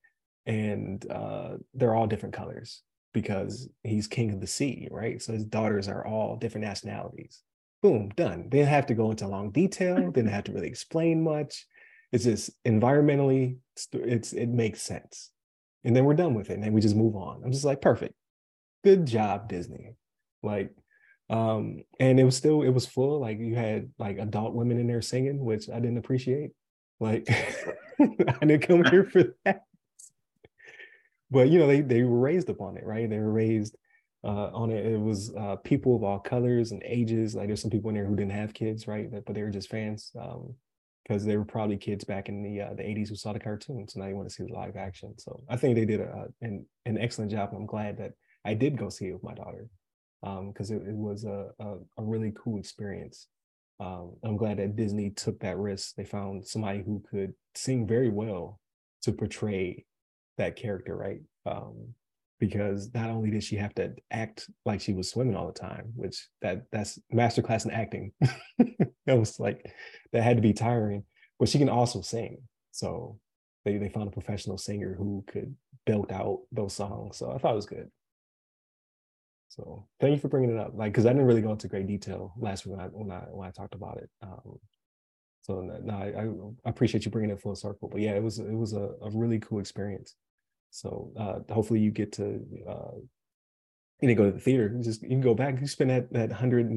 [0.47, 2.83] and uh they're all different colors
[3.13, 5.21] because he's king of the sea right?
[5.21, 7.43] So his daughters are all different nationalities.
[7.83, 8.49] Boom done.
[8.49, 11.67] They didn't have to go into long detail They didn't have to really explain much.
[12.13, 13.57] It's just environmentally
[13.95, 15.33] it's it makes sense.
[15.83, 17.43] And then we're done with it and then we just move on.
[17.45, 18.15] I'm just like perfect
[18.85, 19.95] good job disney
[20.43, 20.71] like
[21.31, 23.21] Um, and it was still it was full.
[23.21, 26.51] Like you had like adult women in there singing, which I didn't appreciate.
[26.99, 27.29] Like
[28.01, 29.63] I didn't come here for that.
[31.31, 33.09] But you know, they they were raised upon it, right?
[33.09, 33.77] They were raised
[34.25, 34.85] uh, on it.
[34.85, 37.35] It was uh, people of all colors and ages.
[37.35, 39.09] Like there's some people in there who didn't have kids, right?
[39.11, 42.75] But they were just fans because um, they were probably kids back in the uh,
[42.75, 43.87] the 80s who saw the cartoon.
[43.89, 45.15] So now you want to see the live action.
[45.19, 47.51] So I think they did a, an an excellent job.
[47.51, 48.13] And I'm glad that
[48.45, 49.69] I did go see it with my daughter
[50.23, 53.29] because um, it, it, was a, a, a really cool experience.
[53.79, 55.95] Um, I'm glad that Disney took that risk.
[55.97, 58.61] They found somebody who could sing very well
[59.03, 59.85] to portray
[60.37, 61.21] that character, right?
[61.47, 61.95] Um,
[62.39, 65.93] because not only did she have to act like she was swimming all the time,
[65.95, 68.13] which that that's masterclass in acting.
[68.59, 69.71] that was like
[70.13, 71.05] that had to be tiring,
[71.39, 72.39] but she can also sing.
[72.73, 73.19] So
[73.65, 75.55] they they found a professional singer who could
[75.87, 77.19] belt out those songs.
[77.19, 77.91] So I thought it was good.
[79.51, 80.73] So thank you for bringing it up.
[80.75, 83.21] Like, because I didn't really go into great detail last week when I when I
[83.31, 84.09] when I talked about it.
[84.23, 84.59] Um,
[85.43, 87.89] so no, I, I appreciate you bringing it full circle.
[87.89, 90.15] But yeah, it was it was a, a really cool experience.
[90.71, 92.95] So uh, hopefully you get to uh,
[94.01, 94.73] you know go to the theater.
[94.77, 95.61] You just you can go back.
[95.61, 96.71] You spend that that hundred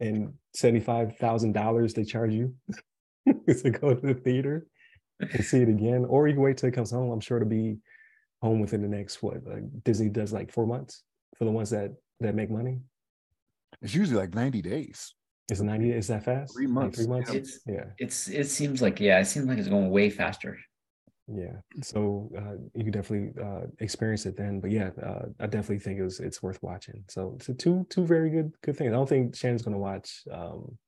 [0.00, 2.54] and seventy five thousand dollars they charge you
[3.26, 4.66] to go to the theater
[5.20, 7.10] and see it again, or you can wait till it comes home.
[7.10, 7.76] I'm sure to be
[8.40, 11.02] home within the next what like Disney does like four months
[11.36, 11.92] for the ones that
[12.24, 12.80] that make money.
[13.82, 15.14] It's usually like ninety days.
[15.50, 15.90] Is it ninety?
[15.90, 16.54] Is that fast?
[16.54, 16.98] Three months.
[16.98, 17.30] Like three months.
[17.32, 17.84] It's yeah.
[17.98, 20.58] It's it seems like yeah, it seems like it's going way faster.
[21.26, 21.56] Yeah.
[21.82, 24.60] So uh, you can definitely uh, experience it then.
[24.60, 27.04] But yeah, uh, I definitely think it was it's worth watching.
[27.08, 28.88] So it's two two very good good things.
[28.88, 30.78] I don't think Shannon's going to watch um,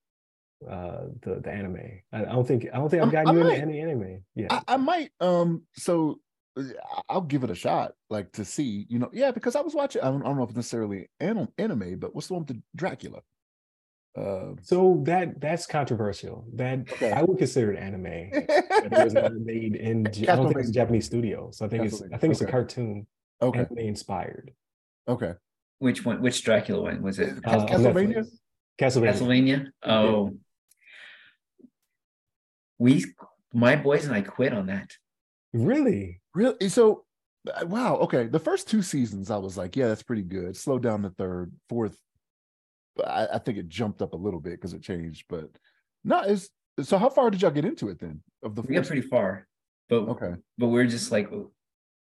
[0.69, 2.01] uh, the the anime.
[2.13, 4.25] I, I, don't think I don't think I've gotten you into any anime.
[4.35, 4.49] Yeah.
[4.51, 5.11] I, I might.
[5.21, 5.63] Um.
[5.75, 6.21] So
[7.09, 10.03] I'll give it a shot, like to see, you know, yeah, because I was watching.
[10.03, 12.63] I don't, I don't know if it's necessarily anime, but what's the one with the
[12.75, 13.21] Dracula?
[14.17, 16.47] Uh, so that that's controversial.
[16.55, 17.13] That okay.
[17.13, 18.07] I would consider it anime.
[18.07, 20.07] it was made in.
[20.07, 22.03] I don't think it's a Japanese studio, so I think it's.
[22.13, 23.07] I think it's a cartoon.
[23.43, 23.61] Okay.
[23.61, 24.53] Anime inspired.
[25.07, 25.35] Okay.
[25.79, 26.23] Which one?
[26.23, 27.35] Which Dracula one was it?
[27.45, 28.27] Uh, Castlevania.
[28.81, 29.13] Castlevania.
[29.13, 29.67] Castlevania.
[29.83, 30.25] Oh.
[30.25, 30.31] Yeah.
[32.79, 33.07] We,
[33.55, 34.91] my boys and I quit on that.
[35.57, 36.21] Really?
[36.35, 36.69] Really?
[36.69, 37.05] So,
[37.53, 37.97] uh, wow.
[37.97, 38.27] Okay.
[38.27, 40.57] The first two seasons, I was like, yeah, that's pretty good.
[40.57, 41.99] Slow down the third, fourth.
[43.05, 45.51] I, I think it jumped up a little bit because it changed, but
[46.05, 46.49] no, it's
[46.83, 48.23] so how far did y'all get into it then?
[48.43, 49.47] Of the we got pretty far,
[49.89, 51.31] but okay, but we're just like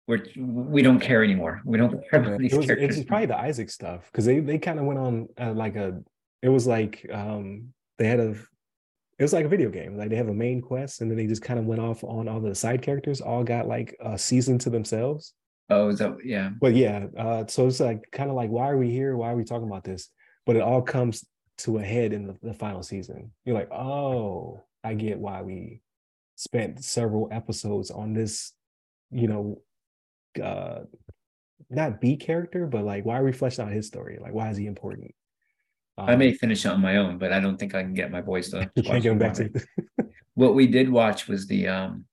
[0.07, 1.61] we're we don't care anymore.
[1.65, 2.97] We don't care about these it was, characters.
[2.97, 6.01] It's probably the Isaac stuff because they they kind of went on uh, like a.
[6.41, 8.35] It was like um they had a
[9.21, 9.95] it was like a video game.
[9.95, 12.27] Like they have a main quest, and then they just kind of went off on
[12.27, 13.21] all the side characters.
[13.21, 15.35] All got like a season to themselves.
[15.69, 16.49] Oh, is that yeah?
[16.59, 19.15] But yeah, uh, so it's like kind of like, why are we here?
[19.15, 20.09] Why are we talking about this?
[20.47, 21.23] But it all comes
[21.59, 23.31] to a head in the, the final season.
[23.45, 25.81] You're like, oh, I get why we
[26.35, 28.53] spent several episodes on this,
[29.11, 29.61] you know,
[30.43, 30.79] uh,
[31.69, 34.17] not B character, but like, why are we fleshing out his story?
[34.19, 35.13] Like, why is he important?
[35.97, 38.11] Um, I may finish it on my own, but I don't think I can get
[38.11, 38.69] my boys to.
[38.83, 39.63] Can't get back to it.
[40.35, 42.05] what we did watch was the um,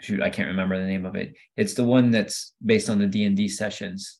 [0.00, 1.36] shoot, I can't remember the name of it.
[1.56, 4.18] It's the one that's based on the D and D sessions.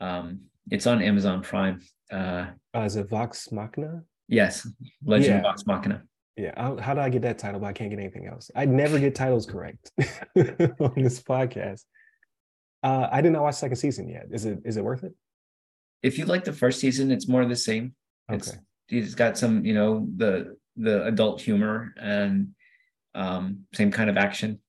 [0.00, 1.80] Um, it's on Amazon Prime.
[2.12, 4.02] Uh, uh, is it Vox Machina?
[4.28, 4.66] Yes,
[5.04, 5.36] Legend yeah.
[5.38, 6.02] of Vox Machina.
[6.36, 7.60] Yeah, I, how do I get that title?
[7.60, 8.50] But I can't get anything else.
[8.54, 11.82] I never get titles correct on this podcast.
[12.82, 14.26] Uh, I did not watch second season yet.
[14.30, 15.12] Is it is it worth it?
[16.02, 17.94] If you like the first season, it's more of the same.
[18.32, 18.58] It's, okay.
[18.88, 22.54] It's got some, you know, the the adult humor and
[23.14, 24.60] um, same kind of action.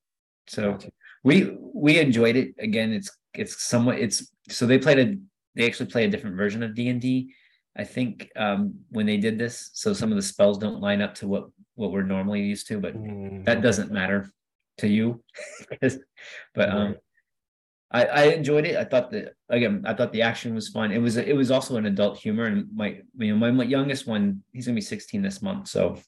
[0.47, 0.91] So gotcha.
[1.23, 2.55] we we enjoyed it.
[2.59, 5.17] Again, it's it's somewhat it's so they played a
[5.55, 7.33] they actually play a different version of D and D.
[7.77, 11.15] I think um, when they did this, so some of the spells don't line up
[11.15, 14.29] to what what we're normally used to, but mm, that doesn't matter
[14.79, 15.23] to you.
[16.53, 16.95] but um,
[17.93, 18.77] I, I enjoyed it.
[18.77, 20.91] I thought that again, I thought the action was fun.
[20.91, 24.07] It was it was also an adult humor, and my you know my, my youngest
[24.07, 25.99] one, he's gonna be 16 this month, so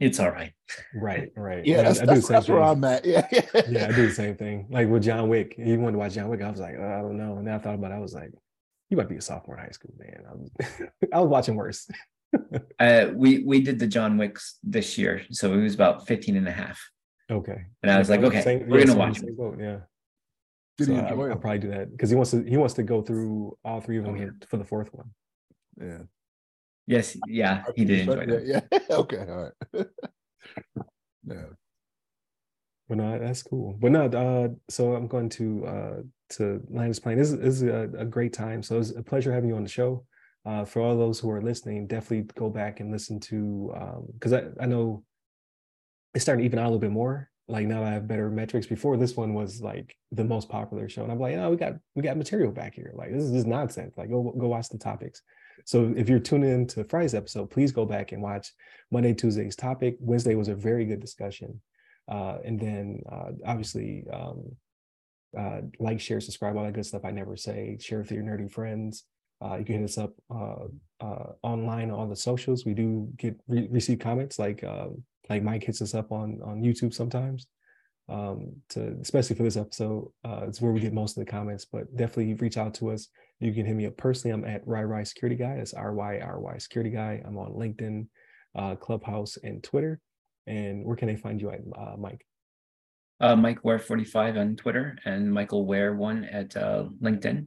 [0.00, 0.52] it's all right.
[0.94, 1.66] Right, right.
[1.66, 3.04] Yeah, that's, I, I that's, that's where I'm at.
[3.04, 3.86] Yeah, yeah, yeah.
[3.88, 4.66] I do the same thing.
[4.70, 6.42] Like with John Wick, he wanted to watch John Wick.
[6.42, 7.38] I was like, oh, I don't know.
[7.38, 7.94] And then I thought about it.
[7.94, 8.30] I was like,
[8.90, 10.22] you might be a sophomore in high school, man.
[10.28, 10.50] I was,
[11.12, 11.90] I was watching worse.
[12.78, 16.48] uh, we we did the John Wicks this year, so it was about 15 and
[16.48, 16.80] a half.
[17.30, 17.66] Okay.
[17.82, 19.20] And I was like, okay, same, we're yeah, gonna watch.
[19.36, 19.78] Boat, yeah.
[20.78, 22.42] Did so he I, will probably do that because he wants to.
[22.44, 24.30] He wants to go through all three of them okay.
[24.48, 25.10] for the fourth one.
[25.80, 26.02] Yeah.
[26.86, 27.16] Yes.
[27.26, 27.64] Yeah.
[27.74, 28.46] He did enjoy it.
[28.46, 28.60] Yeah.
[28.72, 28.78] yeah.
[28.96, 29.26] okay.
[29.28, 29.86] All right.
[31.26, 31.44] yeah.
[32.88, 33.76] But no, that's cool.
[33.78, 35.96] But no, uh, so I'm going to uh
[36.30, 37.18] to Linus Plain.
[37.18, 38.62] This is, this is a, a, great time.
[38.62, 40.04] So it's a pleasure having you on the show.
[40.44, 44.54] uh, for all those who are listening, definitely go back and listen to because um,
[44.60, 45.02] I, I know
[46.14, 47.30] it's starting to even out a little bit more.
[47.48, 48.66] Like now that I have better metrics.
[48.66, 51.74] Before this one was like the most popular show, and I'm like, oh, we got
[51.94, 52.92] we got material back here.
[52.94, 53.96] Like this is just nonsense.
[53.96, 55.22] Like go go watch the topics.
[55.64, 58.52] So if you're tuning in to Friday's episode, please go back and watch
[58.90, 59.96] Monday, Tuesday's topic.
[59.98, 61.60] Wednesday was a very good discussion.
[62.10, 64.56] Uh, and then uh, obviously um,
[65.36, 67.76] uh, like, share, subscribe, all that good stuff I never say.
[67.80, 69.04] Share with your nerdy friends.
[69.44, 70.66] Uh, you can hit us up uh,
[71.00, 72.64] uh, online on the socials.
[72.64, 76.62] We do get re- receive comments like um, like Mike hits us up on on
[76.62, 77.46] YouTube sometimes.
[78.08, 81.66] Um, to especially for this episode, it's where we get most of the comments.
[81.70, 83.08] But definitely reach out to us.
[83.40, 84.34] You can hit me up personally.
[84.34, 85.56] I'm at RyRy Security Guy.
[85.56, 87.22] That's R Y R Y Security Guy.
[87.24, 88.06] I'm on LinkedIn,
[88.80, 90.00] Clubhouse, and Twitter.
[90.46, 91.60] And where can they find you at,
[91.98, 92.24] Mike?
[93.20, 97.46] Uh, Mike Ware 45 on Twitter and Michael Ware one at uh, LinkedIn.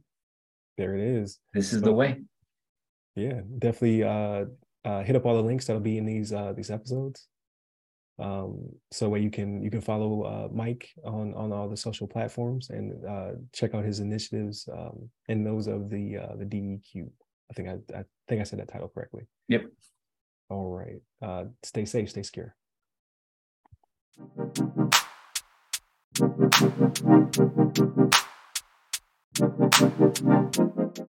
[0.78, 1.40] There it is.
[1.54, 2.22] This is so, the way.
[3.16, 4.46] Yeah, definitely uh,
[4.84, 7.28] uh, hit up all the links that'll be in these uh, these episodes.
[8.22, 12.08] Um, so where you can you can follow uh, Mike on on all the social
[12.08, 17.10] platforms and uh, check out his initiatives um, and those of the uh, the DEQ.
[17.50, 19.28] I think I, I think I said that title correctly.
[19.48, 19.66] Yep.
[20.50, 21.02] All right.
[21.22, 22.12] Uh, stay safe.
[22.12, 22.56] Stay secure.